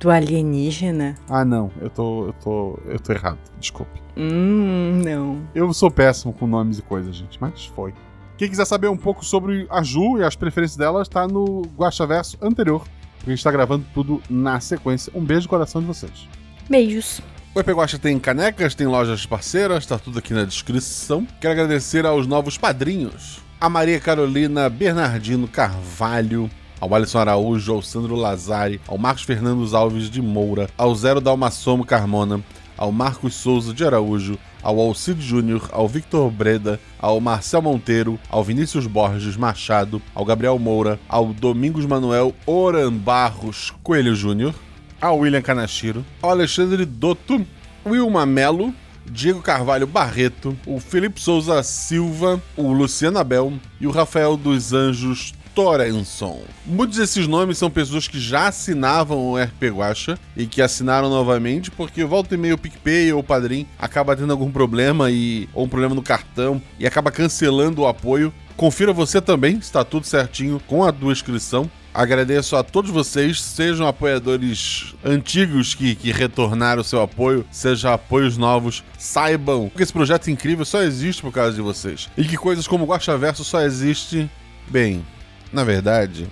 Do 0.00 0.10
alienígena? 0.10 1.14
Ah, 1.28 1.44
não. 1.44 1.70
Eu 1.80 1.90
tô, 1.90 2.26
eu 2.26 2.32
tô, 2.32 2.78
eu 2.86 2.98
tô 2.98 3.12
errado. 3.12 3.38
Desculpe. 3.60 4.00
Hum, 4.16 5.00
não. 5.04 5.40
Eu 5.54 5.72
sou 5.72 5.90
péssimo 5.90 6.32
com 6.32 6.46
nomes 6.46 6.78
e 6.78 6.82
coisas, 6.82 7.14
gente, 7.14 7.40
mas 7.40 7.66
foi. 7.66 7.94
Quem 8.36 8.48
quiser 8.48 8.64
saber 8.64 8.88
um 8.88 8.96
pouco 8.96 9.24
sobre 9.24 9.66
a 9.70 9.82
Ju 9.82 10.18
e 10.18 10.24
as 10.24 10.36
preferências 10.36 10.76
dela, 10.76 11.02
está 11.02 11.26
no 11.26 11.62
Guaxaverso 11.76 12.36
anterior. 12.40 12.84
Porque 13.16 13.30
a 13.30 13.34
gente 13.34 13.42
tá 13.42 13.50
gravando 13.50 13.84
tudo 13.92 14.22
na 14.30 14.60
sequência. 14.60 15.12
Um 15.14 15.24
beijo 15.24 15.42
no 15.42 15.50
coração 15.50 15.80
de 15.80 15.86
vocês. 15.86 16.28
Beijos. 16.70 17.20
O 17.58 17.60
EP 17.60 17.70
Guaxa 17.70 17.98
tem 17.98 18.20
canecas, 18.20 18.72
tem 18.72 18.86
lojas 18.86 19.26
parceiras, 19.26 19.84
tá 19.84 19.98
tudo 19.98 20.20
aqui 20.20 20.32
na 20.32 20.44
descrição. 20.44 21.26
Quero 21.40 21.54
agradecer 21.54 22.06
aos 22.06 22.24
novos 22.24 22.56
padrinhos. 22.56 23.40
A 23.60 23.68
Maria 23.68 23.98
Carolina 23.98 24.70
Bernardino 24.70 25.48
Carvalho, 25.48 26.48
ao 26.80 26.94
Alisson 26.94 27.18
Araújo, 27.18 27.72
ao 27.72 27.82
Sandro 27.82 28.14
Lazari, 28.14 28.80
ao 28.86 28.96
Marcos 28.96 29.24
Fernandes 29.24 29.74
Alves 29.74 30.08
de 30.08 30.22
Moura, 30.22 30.70
ao 30.78 30.94
Zero 30.94 31.20
Dalmassomo 31.20 31.84
Carmona, 31.84 32.40
ao 32.76 32.92
Marcos 32.92 33.34
Souza 33.34 33.74
de 33.74 33.84
Araújo, 33.84 34.38
ao 34.62 34.78
Alcide 34.78 35.20
Júnior, 35.20 35.68
ao 35.72 35.88
Victor 35.88 36.30
Breda, 36.30 36.78
ao 36.96 37.20
Marcel 37.20 37.60
Monteiro, 37.60 38.20
ao 38.30 38.44
Vinícius 38.44 38.86
Borges 38.86 39.36
Machado, 39.36 40.00
ao 40.14 40.24
Gabriel 40.24 40.60
Moura, 40.60 41.00
ao 41.08 41.34
Domingos 41.34 41.86
Manuel 41.86 42.32
Oran 42.46 42.92
Barros 42.92 43.74
Coelho 43.82 44.14
Júnior, 44.14 44.54
ao 45.00 45.18
William 45.18 45.42
Kanashiro, 45.42 46.04
ao 46.20 46.30
Alexandre 46.30 46.84
Dotto, 46.84 47.44
Wilma 47.86 48.26
Melo, 48.26 48.74
Diego 49.06 49.40
Carvalho 49.40 49.86
Barreto, 49.86 50.56
o 50.66 50.78
Felipe 50.78 51.20
Souza 51.20 51.62
Silva, 51.62 52.40
o 52.56 52.72
Luciano 52.72 53.18
Abel 53.18 53.52
e 53.80 53.86
o 53.86 53.90
Rafael 53.90 54.36
dos 54.36 54.72
Anjos 54.72 55.32
Torenson. 55.54 56.42
Muitos 56.64 56.98
desses 56.98 57.26
nomes 57.26 57.58
são 57.58 57.68
pessoas 57.68 58.06
que 58.06 58.20
já 58.20 58.46
assinavam 58.46 59.18
o 59.18 59.36
RP 59.36 59.64
Guacha 59.72 60.18
e 60.36 60.46
que 60.46 60.62
assinaram 60.62 61.10
novamente 61.10 61.70
porque 61.70 62.04
volta 62.04 62.34
e 62.34 62.38
meio 62.38 62.54
o 62.54 62.58
PicPay 62.58 63.12
ou 63.12 63.20
o 63.20 63.24
Padrim 63.24 63.66
acaba 63.78 64.14
tendo 64.14 64.30
algum 64.30 64.52
problema 64.52 65.10
e 65.10 65.48
ou 65.52 65.64
um 65.64 65.68
problema 65.68 65.96
no 65.96 66.02
cartão 66.02 66.62
e 66.78 66.86
acaba 66.86 67.10
cancelando 67.10 67.82
o 67.82 67.88
apoio. 67.88 68.32
Confira 68.56 68.92
você 68.92 69.20
também, 69.20 69.56
está 69.58 69.84
tudo 69.84 70.06
certinho 70.06 70.60
com 70.66 70.84
a 70.84 70.92
tua 70.92 71.12
inscrição. 71.12 71.70
Agradeço 71.98 72.54
a 72.54 72.62
todos 72.62 72.92
vocês, 72.92 73.42
sejam 73.42 73.84
apoiadores 73.84 74.94
antigos 75.04 75.74
que, 75.74 75.96
que 75.96 76.12
retornaram 76.12 76.80
o 76.80 76.84
seu 76.84 77.02
apoio, 77.02 77.44
sejam 77.50 77.92
apoios 77.92 78.36
novos. 78.36 78.84
Saibam 78.96 79.68
que 79.68 79.82
esse 79.82 79.92
projeto 79.92 80.30
incrível 80.30 80.64
só 80.64 80.80
existe 80.80 81.20
por 81.20 81.32
causa 81.32 81.56
de 81.56 81.60
vocês. 81.60 82.08
E 82.16 82.24
que 82.24 82.36
coisas 82.36 82.68
como 82.68 82.84
o 82.84 82.86
Guacha 82.86 83.18
Verso 83.18 83.42
só 83.42 83.62
existe, 83.62 84.30
bem, 84.68 85.04
na 85.52 85.64
verdade, 85.64 86.28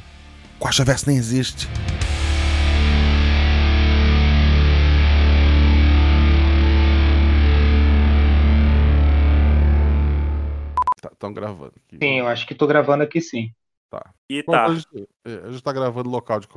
Guaxaverso 0.60 1.08
nem 1.08 1.16
existe. 1.16 1.68
Estão 11.12 11.34
tá, 11.34 11.40
gravando 11.40 11.72
aqui. 11.74 11.98
Sim, 12.00 12.18
eu 12.20 12.28
acho 12.28 12.46
que 12.46 12.54
tô 12.54 12.68
gravando 12.68 13.02
aqui 13.02 13.20
sim. 13.20 13.52
Tá. 13.96 14.14
E 14.28 14.42
tá. 14.42 14.66
A 14.66 14.74
gente, 14.74 15.08
é, 15.24 15.34
a 15.44 15.50
gente 15.50 15.62
tá 15.62 15.72
gravando 15.72 16.10
local, 16.10 16.40
de, 16.40 16.48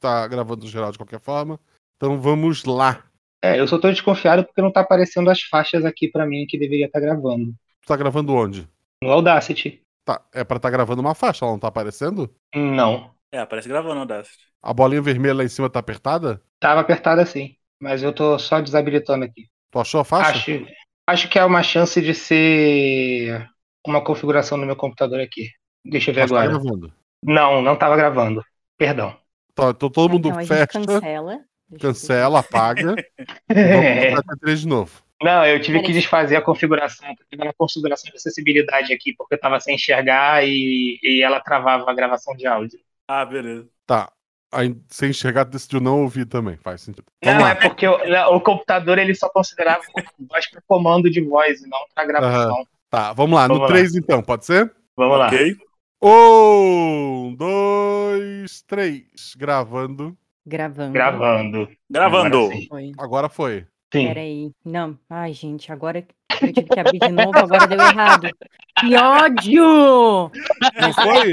tá 0.00 0.26
gravando 0.26 0.66
geral 0.66 0.90
de 0.90 0.98
qualquer 0.98 1.20
forma. 1.20 1.58
Então 1.96 2.20
vamos 2.20 2.64
lá. 2.64 3.04
É, 3.42 3.58
eu 3.58 3.66
só 3.66 3.78
tô 3.78 3.90
desconfiado 3.90 4.44
porque 4.44 4.60
não 4.60 4.72
tá 4.72 4.80
aparecendo 4.80 5.30
as 5.30 5.42
faixas 5.42 5.84
aqui 5.84 6.08
para 6.08 6.26
mim 6.26 6.46
que 6.48 6.58
deveria 6.58 6.86
estar 6.86 7.00
tá 7.00 7.06
gravando. 7.06 7.54
Tu 7.82 7.86
tá 7.86 7.96
gravando 7.96 8.34
onde? 8.34 8.68
No 9.02 9.10
Audacity. 9.10 9.82
Tá, 10.04 10.22
é 10.34 10.44
pra 10.44 10.56
estar 10.56 10.68
tá 10.68 10.70
gravando 10.70 11.00
uma 11.00 11.14
faixa, 11.14 11.44
ela 11.44 11.52
não 11.52 11.58
tá 11.58 11.68
aparecendo? 11.68 12.34
Não. 12.54 13.14
É, 13.32 13.38
aparece 13.38 13.68
gravando 13.68 13.96
o 13.96 14.00
Audacity. 14.00 14.44
A 14.62 14.74
bolinha 14.74 15.00
vermelha 15.00 15.34
lá 15.34 15.44
em 15.44 15.48
cima 15.48 15.70
tá 15.70 15.78
apertada? 15.78 16.42
Tava 16.58 16.80
apertada 16.80 17.24
sim, 17.24 17.56
mas 17.80 18.02
eu 18.02 18.12
tô 18.12 18.38
só 18.38 18.60
desabilitando 18.60 19.24
aqui. 19.24 19.48
Tu 19.70 19.78
achou 19.78 20.00
a 20.00 20.04
faixa? 20.04 20.32
Acho, 20.32 20.66
acho 21.06 21.28
que 21.28 21.38
é 21.38 21.44
uma 21.44 21.62
chance 21.62 22.00
de 22.02 22.14
ser 22.14 23.48
uma 23.86 24.02
configuração 24.02 24.58
no 24.58 24.66
meu 24.66 24.76
computador 24.76 25.20
aqui. 25.20 25.48
Deixa 25.84 26.10
eu 26.10 26.14
ver 26.14 26.22
Mas 26.22 26.30
tá 26.30 26.36
agora. 26.40 26.52
Tá 26.52 26.62
gravando. 26.62 26.92
Não, 27.22 27.62
não 27.62 27.76
tava 27.76 27.96
gravando. 27.96 28.44
Perdão. 28.78 29.16
Tá, 29.54 29.70
então 29.70 29.90
todo 29.90 30.12
mundo 30.12 30.28
então, 30.28 30.46
fecha. 30.46 30.66
cancela. 30.66 31.40
Cancela, 31.80 32.40
apaga. 32.40 32.94
e 33.48 34.10
vamos 34.10 34.40
três 34.40 34.60
de 34.60 34.68
novo. 34.68 35.02
Não, 35.22 35.44
eu 35.44 35.60
tive 35.60 35.82
que 35.82 35.92
desfazer 35.92 36.36
a 36.36 36.42
configuração, 36.42 37.06
tive 37.30 37.42
uma 37.42 37.52
configuração 37.52 38.10
de 38.10 38.16
acessibilidade 38.16 38.92
aqui, 38.92 39.14
porque 39.14 39.34
eu 39.34 39.38
tava 39.38 39.60
sem 39.60 39.74
enxergar 39.74 40.42
e, 40.46 40.98
e 41.02 41.22
ela 41.22 41.40
travava 41.40 41.90
a 41.90 41.94
gravação 41.94 42.34
de 42.34 42.46
áudio. 42.46 42.78
Ah, 43.06 43.24
beleza. 43.26 43.68
Tá. 43.86 44.10
Aí, 44.52 44.74
sem 44.88 45.10
enxergar, 45.10 45.44
decidiu 45.44 45.80
não 45.80 46.02
ouvir 46.02 46.24
também, 46.24 46.56
faz 46.56 46.80
sentido. 46.80 47.04
Vamos 47.22 47.38
não, 47.38 47.46
lá. 47.46 47.52
é 47.52 47.54
porque 47.54 47.86
o, 47.86 48.34
o, 48.34 48.40
computador 48.40 48.98
ele 48.98 49.14
só 49.14 49.28
considerava 49.28 49.82
voz 50.18 50.50
para 50.50 50.62
comando 50.66 51.10
de 51.10 51.20
voz 51.20 51.60
e 51.60 51.68
não 51.68 51.78
para 51.94 52.06
gravação. 52.06 52.56
Uhum. 52.56 52.64
Tá, 52.88 53.12
vamos 53.12 53.38
lá. 53.38 53.46
Vamos 53.46 53.62
no 53.62 53.68
3 53.68 53.94
então, 53.94 54.22
pode 54.22 54.46
ser? 54.46 54.72
Vamos 54.96 55.18
lá. 55.18 55.30
Um, 56.02 57.34
dois, 57.34 58.62
três. 58.62 59.34
Gravando. 59.36 60.16
Gravando. 60.46 60.92
Gravando. 60.92 61.68
Gravando. 61.90 62.38
Agora 62.38 62.66
foi. 62.68 62.92
Agora 62.98 63.28
foi. 63.28 63.66
Sim. 63.92 64.06
Peraí. 64.06 64.50
Não. 64.64 64.98
Ai, 65.10 65.34
gente, 65.34 65.70
agora 65.70 65.98
eu 66.40 66.52
tive 66.52 66.68
que 66.68 66.80
abrir 66.80 66.98
de 66.98 67.08
novo, 67.08 67.36
agora 67.36 67.66
deu 67.66 67.78
errado. 67.78 68.30
Que 68.78 68.96
ódio! 68.96 70.30
Não 70.80 70.92
foi? 70.94 71.32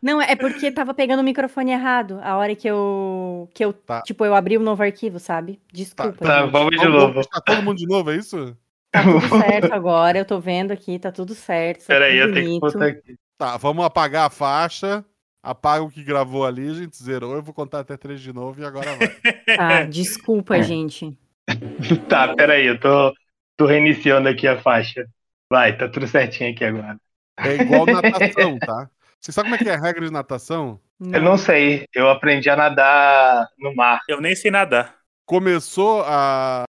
Não, 0.00 0.22
é 0.22 0.36
porque 0.36 0.70
tava 0.70 0.94
pegando 0.94 1.20
o 1.20 1.24
microfone 1.24 1.72
errado. 1.72 2.20
A 2.22 2.36
hora 2.36 2.54
que 2.54 2.68
eu. 2.68 3.48
Que 3.52 3.64
eu 3.64 3.72
tá. 3.72 4.02
Tipo, 4.02 4.24
eu 4.24 4.34
abri 4.34 4.56
um 4.56 4.62
novo 4.62 4.82
arquivo, 4.82 5.18
sabe? 5.18 5.60
Desculpa. 5.72 6.24
Tá, 6.24 6.42
tá 6.42 6.46
vamos 6.46 6.70
de 6.70 6.86
novo. 6.86 7.20
Tá 7.26 7.40
todo 7.40 7.62
mundo 7.62 7.78
de 7.78 7.86
novo, 7.86 8.12
é 8.12 8.16
isso? 8.16 8.56
Tá 8.92 9.02
tudo 9.02 9.28
certo 9.28 9.74
agora, 9.74 10.18
eu 10.18 10.24
tô 10.24 10.38
vendo 10.38 10.70
aqui, 10.70 10.98
tá 10.98 11.10
tudo 11.10 11.34
certo. 11.34 11.86
Peraí, 11.86 12.16
eu 12.16 12.32
tenho 12.32 12.52
que 12.52 12.60
botar 12.60 12.86
aqui. 12.86 13.16
Tá, 13.38 13.56
vamos 13.56 13.84
apagar 13.84 14.26
a 14.26 14.30
faixa. 14.30 15.04
Apaga 15.42 15.84
o 15.84 15.90
que 15.90 16.02
gravou 16.02 16.44
ali, 16.44 16.68
a 16.68 16.74
gente 16.74 17.00
zerou. 17.00 17.34
Eu 17.34 17.42
vou 17.42 17.54
contar 17.54 17.80
até 17.80 17.96
três 17.96 18.20
de 18.20 18.32
novo 18.32 18.60
e 18.60 18.64
agora 18.64 18.96
vai. 18.96 19.08
Tá, 19.56 19.82
desculpa, 19.86 20.60
gente. 20.60 21.16
tá, 22.08 22.34
peraí, 22.34 22.66
eu 22.66 22.80
tô, 22.80 23.14
tô 23.56 23.66
reiniciando 23.66 24.28
aqui 24.28 24.48
a 24.48 24.60
faixa. 24.60 25.06
Vai, 25.48 25.76
tá 25.76 25.88
tudo 25.88 26.08
certinho 26.08 26.50
aqui 26.50 26.64
agora. 26.64 26.96
É 27.38 27.54
igual 27.54 27.86
natação, 27.86 28.58
tá? 28.58 28.90
Você 29.20 29.30
sabe 29.30 29.48
como 29.48 29.54
é 29.54 29.58
que 29.58 29.68
é 29.68 29.74
a 29.74 29.80
regra 29.80 30.04
de 30.04 30.12
natação? 30.12 30.80
Não. 30.98 31.18
Eu 31.18 31.22
não 31.22 31.38
sei. 31.38 31.86
Eu 31.94 32.08
aprendi 32.08 32.48
a 32.50 32.56
nadar 32.56 33.48
no 33.58 33.74
mar. 33.74 34.00
Eu 34.08 34.20
nem 34.20 34.34
sei 34.34 34.50
nadar. 34.50 34.96
Começou 35.24 36.02
a. 36.06 36.64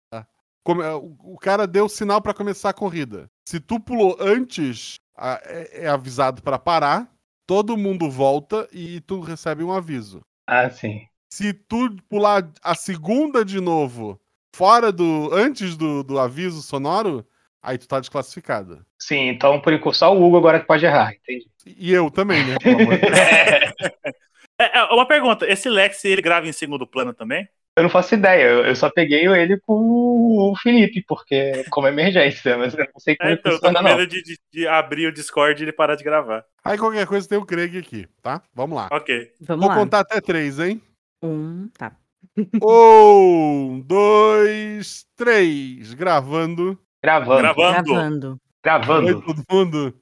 O 0.68 1.38
cara 1.40 1.68
deu 1.68 1.88
sinal 1.88 2.22
para 2.22 2.34
começar 2.34 2.70
a 2.70 2.74
corrida. 2.74 3.28
Se 3.48 3.60
tu 3.60 3.80
pulou 3.80 4.18
antes, 4.20 4.96
é, 5.18 5.86
é 5.86 5.88
avisado 5.88 6.42
para 6.42 6.60
parar. 6.60 7.10
Todo 7.48 7.78
mundo 7.78 8.10
volta 8.10 8.68
e 8.72 9.02
tu 9.02 9.20
recebe 9.20 9.64
um 9.64 9.72
aviso. 9.72 10.22
Ah, 10.48 10.70
sim. 10.70 11.08
Se 11.30 11.54
tu 11.54 11.96
pular 12.10 12.50
a 12.64 12.74
segunda 12.74 13.44
de 13.44 13.60
novo 13.60 14.20
fora 14.56 14.92
do. 14.92 15.30
antes 15.34 15.76
do, 15.76 16.04
do 16.04 16.18
aviso 16.18 16.62
sonoro, 16.62 17.26
aí 17.62 17.78
tu 17.78 17.88
tá 17.88 18.00
desclassificado. 18.00 18.86
Sim, 18.98 19.28
então 19.28 19.60
por 19.60 19.74
enquanto 19.74 19.96
só 19.96 20.16
o 20.16 20.24
Hugo 20.24 20.38
agora 20.38 20.60
que 20.60 20.66
pode 20.66 20.86
errar, 20.86 21.14
entendi. 21.14 21.46
E 21.66 21.92
eu 21.92 22.10
também, 22.10 22.44
né? 22.46 22.56
é, 24.58 24.80
é, 24.80 24.84
uma 24.86 25.08
pergunta, 25.08 25.46
esse 25.46 25.68
Lex 25.68 26.06
ele 26.06 26.22
grava 26.22 26.48
em 26.48 26.54
segundo 26.54 26.88
plano 26.88 27.14
também? 27.14 27.48
Eu 27.78 27.84
não 27.84 27.90
faço 27.90 28.14
ideia, 28.16 28.44
eu, 28.46 28.76
só 28.76 28.90
peguei 28.90 29.28
ele 29.28 29.60
com 29.60 29.74
o 29.74 30.56
Felipe, 30.62 31.04
porque 31.06 31.66
como 31.70 31.88
emergência, 31.88 32.58
mas 32.58 32.74
eu 32.74 32.86
não 32.86 33.00
sei 33.00 33.18
como 33.18 33.30
É, 33.30 33.34
então, 33.34 33.52
eu 33.52 33.60
tô 33.60 33.68
funciona, 33.68 33.80
com 33.80 33.90
não. 33.90 33.98
medo 33.98 34.08
de, 34.10 34.24
de- 34.24 34.40
de 34.54 34.66
abrir 34.68 35.08
o 35.08 35.12
Discord 35.14 35.62
e 35.62 35.66
ele 35.66 35.74
parar 35.74 35.96
de 35.96 36.04
gravar. 36.04 36.46
Aí 36.64 36.78
qualquer 36.78 37.06
coisa 37.06 37.28
tem 37.28 37.38
o 37.38 37.46
Craig 37.46 37.78
aqui, 37.78 38.08
tá? 38.22 38.42
Vamos 38.54 38.78
lá. 38.78 38.88
Ok. 38.92 39.30
Vamos 39.42 39.66
Vou 39.66 39.76
lá. 39.76 39.82
contar 39.82 40.00
até 40.00 40.22
três, 40.22 40.58
hein? 40.58 40.82
Um, 41.22 41.68
tá. 41.78 41.92
Um, 42.64 43.82
dois, 43.86 45.06
três. 45.16 45.94
Gravando. 45.94 46.80
Gravando, 47.04 47.42
Gravando. 47.42 47.84
Gravando. 47.84 48.30
Oi, 48.32 48.40
gravando. 48.64 49.22
todo 49.22 49.44
mundo. 49.52 49.94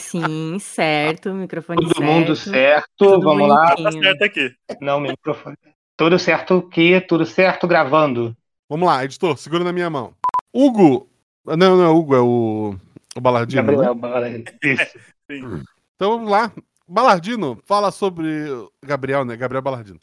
Sim, 0.00 0.58
certo. 0.58 1.32
Microfone 1.32 1.80
Todo 1.80 1.94
certo. 1.96 2.02
mundo 2.04 2.36
certo, 2.36 2.88
Tudo 2.98 3.20
vamos 3.22 3.48
lá. 3.48 3.74
Tá 3.74 3.90
certo 3.92 4.22
aqui. 4.22 4.50
Não, 4.80 5.00
microfone. 5.00 5.56
Tudo 5.96 6.18
certo 6.18 6.58
o 6.58 6.68
quê? 6.68 7.00
Tudo 7.00 7.24
certo 7.24 7.66
gravando. 7.66 8.36
Vamos 8.68 8.86
lá, 8.86 9.04
editor, 9.04 9.36
segura 9.38 9.64
na 9.64 9.72
minha 9.72 9.88
mão. 9.88 10.14
Hugo. 10.52 11.08
Não, 11.44 11.76
não 11.76 11.84
é 11.84 11.88
Hugo, 11.88 12.14
é 12.14 12.20
o. 12.20 12.76
O 13.14 13.20
Balardino. 13.20 13.62
né? 13.62 13.72
Gabriel 13.72 13.94
Bala. 13.94 14.28
Isso. 14.62 14.98
Sim. 15.30 15.62
Então 15.94 16.10
vamos 16.10 16.30
lá. 16.30 16.52
Balardino, 16.86 17.58
fala 17.64 17.90
sobre. 17.90 18.26
Gabriel, 18.84 19.24
né? 19.24 19.36
Gabriel 19.36 19.62
Balardino. 19.62 19.98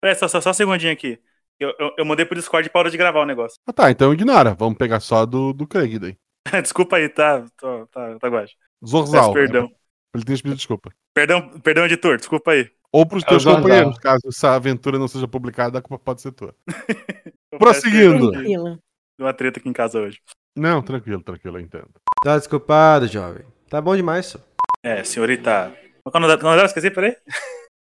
Peraí, 0.00 0.14
só, 0.14 0.28
só, 0.28 0.40
só 0.40 0.50
um 0.50 0.54
segundinho 0.54 0.92
aqui. 0.92 1.18
Eu, 1.58 1.74
eu, 1.78 1.94
eu 1.98 2.04
mudei 2.04 2.24
pro 2.24 2.36
Discord 2.36 2.66
e 2.66 2.70
parou 2.70 2.90
de 2.90 2.96
gravar 2.96 3.20
o 3.20 3.26
negócio. 3.26 3.58
Ah, 3.66 3.72
tá, 3.72 3.90
então 3.90 4.12
ignora. 4.12 4.54
Vamos 4.54 4.78
pegar 4.78 5.00
só 5.00 5.24
do, 5.26 5.52
do 5.52 5.66
Craig 5.66 5.98
daí. 5.98 6.16
Desculpa 6.62 6.96
aí, 6.96 7.08
tá? 7.08 7.44
Tô, 7.56 7.86
tá, 7.86 8.18
tá 8.18 8.28
guache. 8.28 8.54
Zorzal. 8.84 9.32
Peço 9.32 9.34
perdão. 9.34 9.70
Ele 10.14 10.24
tem 10.24 10.36
que 10.36 10.42
pedir 10.42 10.56
desculpa. 10.56 10.90
Perdão, 11.12 11.48
perdão, 11.60 11.84
editor, 11.84 12.16
desculpa 12.16 12.52
aí. 12.52 12.70
Ou 12.94 13.04
pros 13.04 13.24
É 13.24 13.26
o 13.26 13.28
teus 13.30 13.44
companheiros, 13.44 13.98
caso 13.98 14.20
essa 14.28 14.54
aventura 14.54 15.00
não 15.00 15.08
seja 15.08 15.26
publicada, 15.26 15.80
a 15.80 15.82
culpa 15.82 15.98
pode 15.98 16.22
ser 16.22 16.30
tua. 16.30 16.54
Prosseguindo. 17.58 18.30
Tranquilo. 18.30 18.78
Deu 19.18 19.26
uma 19.26 19.34
treta 19.34 19.58
aqui 19.58 19.68
em 19.68 19.72
casa 19.72 19.98
hoje. 19.98 20.20
Não, 20.56 20.80
tranquilo, 20.80 21.20
tranquilo, 21.20 21.58
eu 21.58 21.62
entendo. 21.62 21.90
Tá 22.22 22.38
desculpado, 22.38 23.08
jovem. 23.08 23.44
Tá 23.68 23.80
bom 23.80 23.96
demais, 23.96 24.26
só. 24.26 24.38
É, 24.84 25.02
senhorita. 25.02 25.76
Qual 26.04 26.12
é 26.14 26.18
o 26.18 26.20
nome 26.20 26.26
dela? 26.28 26.38
Qual 26.40 26.52
é 26.52 26.54
o 26.54 26.56
nome 26.56 26.56
dela? 26.58 26.66
Esqueci, 26.68 26.90
peraí. 26.92 27.16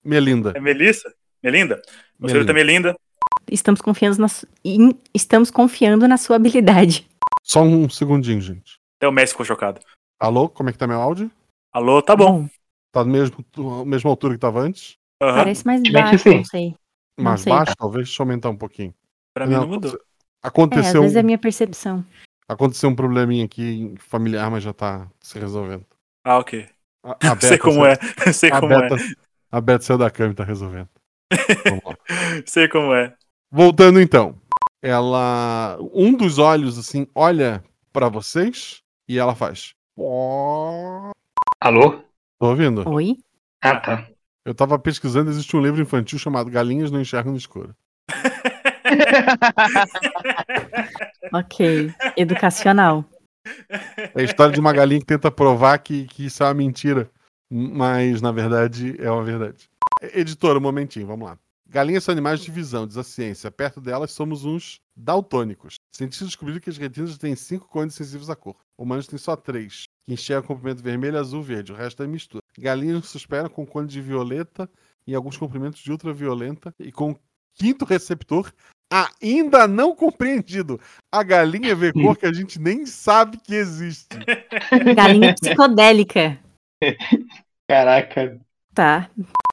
Minha 0.04 0.19
linda. 0.19 0.54
É 0.56 0.60
Melissa? 0.60 1.12
Melinda? 1.41 1.82
Minha 2.19 2.30
Senhorita 2.30 2.54
linda. 2.54 2.54
Melinda. 2.54 2.95
Estamos 3.50 3.82
confiando 3.82 4.19
na, 4.19 4.28
su- 4.28 4.48
estamos 5.12 5.50
confiando 5.50 6.08
na 6.08 6.17
sua 6.17 6.36
habilidade. 6.36 7.10
Só 7.43 7.63
um 7.63 7.89
segundinho, 7.89 8.39
gente. 8.41 8.78
Até 9.00 9.08
o 9.08 9.12
Messi 9.12 9.34
ficou 9.34 9.45
chocado. 9.45 9.80
Alô, 10.19 10.48
como 10.50 10.69
é 10.69 10.72
que 10.72 10.78
tá 10.78 10.86
meu 10.86 11.02
áudio? 11.02 11.32
Alô, 11.74 12.00
tá 12.02 12.15
bom. 12.15 12.48
Tá 12.91 13.04
no 13.04 13.12
mesmo, 13.12 13.45
a 13.82 13.86
mesma 13.86 14.10
altura 14.10 14.34
que 14.34 14.39
tava 14.39 14.62
antes? 14.62 14.97
Aham. 15.21 15.36
Parece 15.36 15.65
mais 15.65 15.82
baixo, 15.91 16.30
não 16.30 16.43
sei. 16.43 16.75
Não 17.17 17.23
Mais 17.25 17.41
sei. 17.41 17.54
baixo, 17.54 17.73
talvez? 17.78 18.08
Deixa 18.08 18.21
eu 18.21 18.25
aumentar 18.25 18.49
um 18.49 18.58
pouquinho. 18.58 18.93
Pra 19.34 19.45
mim 19.45 19.54
não 19.54 19.67
mudou. 19.67 19.91
É, 19.91 19.95
às 19.95 20.02
Aconteceu, 20.41 21.02
vezes 21.02 21.17
é 21.17 21.19
a 21.19 21.23
minha 21.23 21.38
percepção. 21.38 22.04
aconteceu 22.47 22.89
um 22.89 22.95
probleminha 22.95 23.45
aqui 23.45 23.93
familiar, 23.99 24.49
mas 24.49 24.63
já 24.63 24.73
tá 24.73 25.08
se 25.19 25.38
resolvendo. 25.38 25.86
Ah, 26.23 26.39
ok. 26.39 26.67
A, 27.04 27.32
a 27.32 27.36
Sei 27.39 27.58
como 27.58 27.86
é. 27.86 27.95
Sei 28.34 28.49
A 28.52 28.60
como 28.60 28.73
é. 28.73 28.89
Beta, 28.89 29.04
a 29.52 29.62
Beta 29.62 29.84
saiu 29.84 29.97
da 29.97 30.10
cama 30.10 30.32
e 30.32 30.36
tá 30.36 30.43
resolvendo. 30.43 30.89
Vamos 31.65 31.84
lá. 31.86 31.95
Sei 32.47 32.67
como 32.67 32.93
é. 32.93 33.13
Voltando 33.52 33.99
então. 33.99 34.36
Ela. 34.82 35.78
Um 35.93 36.13
dos 36.13 36.38
olhos, 36.39 36.78
assim, 36.80 37.06
olha 37.13 37.63
pra 37.91 38.08
vocês 38.08 38.82
e 39.08 39.19
ela 39.19 39.36
faz. 39.36 39.73
Alô? 41.60 42.02
Tô 42.39 42.52
ouvindo? 42.52 42.88
Oi? 42.88 43.17
Ah, 43.62 43.78
tá. 43.78 44.08
Eu 44.45 44.56
tava 44.56 44.80
pesquisando, 44.80 45.30
existe 45.30 45.58
um 45.58 45.62
livro 45.62 45.82
infantil 45.82 46.17
chamado 46.17 46.49
Galinhas 46.49 46.89
Não 46.89 47.02
Enxergam 47.02 47.34
no 47.34 47.38
Escuro. 47.38 47.75
Ok. 51.32 51.93
Educacional. 52.17 53.06
É 54.15 54.21
a 54.21 54.23
história 54.23 54.52
de 54.52 54.60
uma 54.60 54.73
galinha 54.73 54.99
que 54.99 55.06
tenta 55.06 55.30
provar 55.30 55.78
que, 55.78 56.08
que 56.08 56.25
isso 56.25 56.41
é 56.41 56.47
uma 56.47 56.56
mentira. 56.56 57.08
Mas, 57.52 58.19
na 58.19 58.32
verdade, 58.32 58.95
é 58.99 59.12
uma 59.12 59.23
verdade. 59.23 59.69
Editor, 60.02 60.58
um 60.58 60.62
momentinho, 60.62 61.06
vamos 61.06 61.30
lá. 61.30 61.38
Galinhas 61.67 62.04
são 62.04 62.13
animais 62.13 62.39
de 62.39 62.49
visão, 62.49 62.88
diz 62.88 62.97
a 62.97 63.04
ciência. 63.04 63.52
Perto 63.52 63.80
delas 63.80 64.12
somos 64.12 64.43
uns 64.43 64.80
daltônicos. 64.95 65.75
Cientistas 65.95 66.30
descobriram 66.30 66.60
que 66.60 66.69
as 66.69 66.78
retinas 66.78 67.15
têm 67.17 67.36
cinco 67.36 67.67
cones 67.67 67.93
sensíveis 67.93 68.30
à 68.30 68.36
cor. 68.36 68.56
Humanos 68.75 69.06
têm 69.06 69.19
só 69.19 69.36
três, 69.36 69.88
que 70.10 70.13
enxergam 70.13 70.48
comprimento 70.48 70.82
vermelho, 70.82 71.19
azul, 71.19 71.41
verde. 71.43 71.72
O 71.72 71.76
resto 71.76 72.02
é 72.02 72.08
mistura. 72.08 72.41
Galinhas 72.58 73.06
suspiram 73.06 73.48
com 73.48 73.65
cone 73.65 73.88
de 73.88 74.02
violeta 74.02 74.67
e 75.06 75.13
alguns 75.13 75.38
comprimentos 75.38 75.82
de 75.82 75.91
ultravioleta 75.91 76.74
e 76.80 76.91
com 76.91 77.15
quinto 77.56 77.86
receptor 77.86 78.52
ainda 78.91 79.67
não 79.67 79.95
compreendido. 79.95 80.80
A 81.13 81.22
galinha 81.22 81.76
vê 81.76 81.93
cor 81.93 82.17
que 82.17 82.26
a 82.26 82.34
gente 82.34 82.60
nem 82.60 82.88
sabe 82.88 83.38
que 83.38 83.54
existe. 83.54 84.08
Galinha 84.95 85.36
psicodélica. 85.36 86.39
Caraca. 87.67 88.39
Tá. 88.74 89.10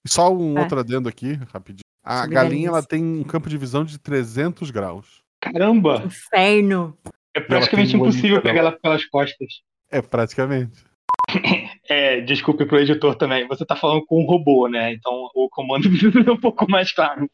Só 0.06 0.32
um 0.34 0.56
É. 0.56 0.62
outro 0.62 0.78
adendo 0.80 1.08
aqui, 1.08 1.34
rapidinho. 1.52 1.84
A 2.02 2.20
Sobre 2.22 2.34
galinha 2.34 2.50
galinhas. 2.50 2.72
ela 2.72 2.82
tem 2.82 3.02
um 3.04 3.24
campo 3.24 3.48
de 3.50 3.58
visão 3.58 3.84
de 3.84 3.98
300 3.98 4.70
graus. 4.70 5.18
Caramba. 5.42 6.02
Inferno. 6.06 6.96
É 7.34 7.40
praticamente 7.40 7.94
impossível 7.94 8.40
pegar 8.40 8.60
ela 8.60 8.72
pelas 8.72 9.04
costas. 9.04 9.60
É 9.90 10.02
praticamente. 10.02 10.84
É, 11.88 12.20
desculpe 12.20 12.66
pro 12.66 12.80
editor 12.80 13.14
também. 13.14 13.46
Você 13.46 13.64
tá 13.64 13.76
falando 13.76 14.04
com 14.06 14.20
um 14.20 14.26
robô, 14.26 14.66
né? 14.66 14.92
Então 14.92 15.30
o 15.34 15.48
comando 15.48 15.88
precisa 15.88 16.10
ser 16.24 16.30
um 16.30 16.40
pouco 16.40 16.68
mais 16.68 16.92
claro. 16.92 17.30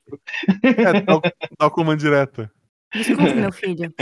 É, 0.62 1.00
dá 1.00 1.16
o, 1.16 1.20
dá 1.58 1.66
o 1.68 1.70
comando 1.70 2.00
direto. 2.00 2.50
Desculpe, 2.92 3.34
meu 3.34 3.50
filho. 3.50 3.94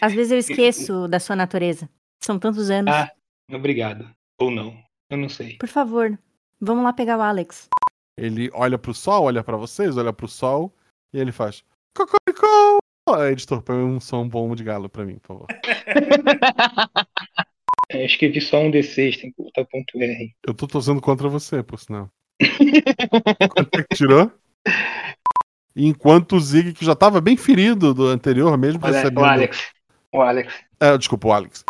Às 0.00 0.14
vezes 0.14 0.32
eu 0.32 0.38
esqueço 0.38 1.06
da 1.06 1.20
sua 1.20 1.36
natureza. 1.36 1.86
São 2.18 2.38
tantos 2.38 2.70
anos. 2.70 2.94
Ah. 2.94 3.10
Obrigado. 3.52 4.08
Ou 4.40 4.50
não. 4.50 4.74
Eu 5.10 5.18
não 5.18 5.28
sei. 5.28 5.56
Por 5.58 5.68
favor, 5.68 6.18
vamos 6.60 6.84
lá 6.84 6.92
pegar 6.92 7.18
o 7.18 7.22
Alex. 7.22 7.68
Ele 8.16 8.50
olha 8.54 8.78
pro 8.78 8.94
sol, 8.94 9.24
olha 9.24 9.42
pra 9.42 9.56
vocês, 9.56 9.96
olha 9.96 10.12
pro 10.12 10.28
sol 10.28 10.72
e 11.12 11.18
ele 11.18 11.32
faz. 11.32 11.64
Cocoricó! 11.94 12.78
Editor, 13.28 13.60
põe 13.62 13.76
um 13.76 13.98
som 13.98 14.28
bom 14.28 14.54
de 14.54 14.62
galo 14.62 14.88
pra 14.88 15.04
mim, 15.04 15.18
por 15.18 15.26
favor. 15.28 15.46
É, 17.92 18.02
eu 18.02 18.06
escrevi 18.06 18.40
só 18.40 18.60
um 18.60 18.70
D6, 18.70 19.20
tem 19.20 19.32
que 19.32 19.42
botar 19.42 19.64
ponto 19.64 20.00
R. 20.00 20.32
Eu 20.46 20.54
tô 20.54 20.68
torcendo 20.68 21.00
contra 21.00 21.28
você, 21.28 21.60
por 21.60 21.76
sinal. 21.76 22.08
Quanto 23.52 23.80
é 23.80 23.82
que 23.82 23.96
tirou? 23.96 24.30
Enquanto 25.74 26.36
o 26.36 26.40
Zig, 26.40 26.72
que 26.72 26.84
já 26.84 26.94
tava 26.94 27.20
bem 27.20 27.36
ferido 27.36 27.92
do 27.92 28.06
anterior, 28.06 28.56
mesmo 28.56 28.80
Olha, 28.84 28.94
recebendo. 28.94 29.22
o 29.22 29.24
Alex. 29.24 29.72
O 30.12 30.22
Alex. 30.22 30.54
É, 30.78 30.96
desculpa, 30.96 31.28
o 31.28 31.32
Alex. 31.32 31.64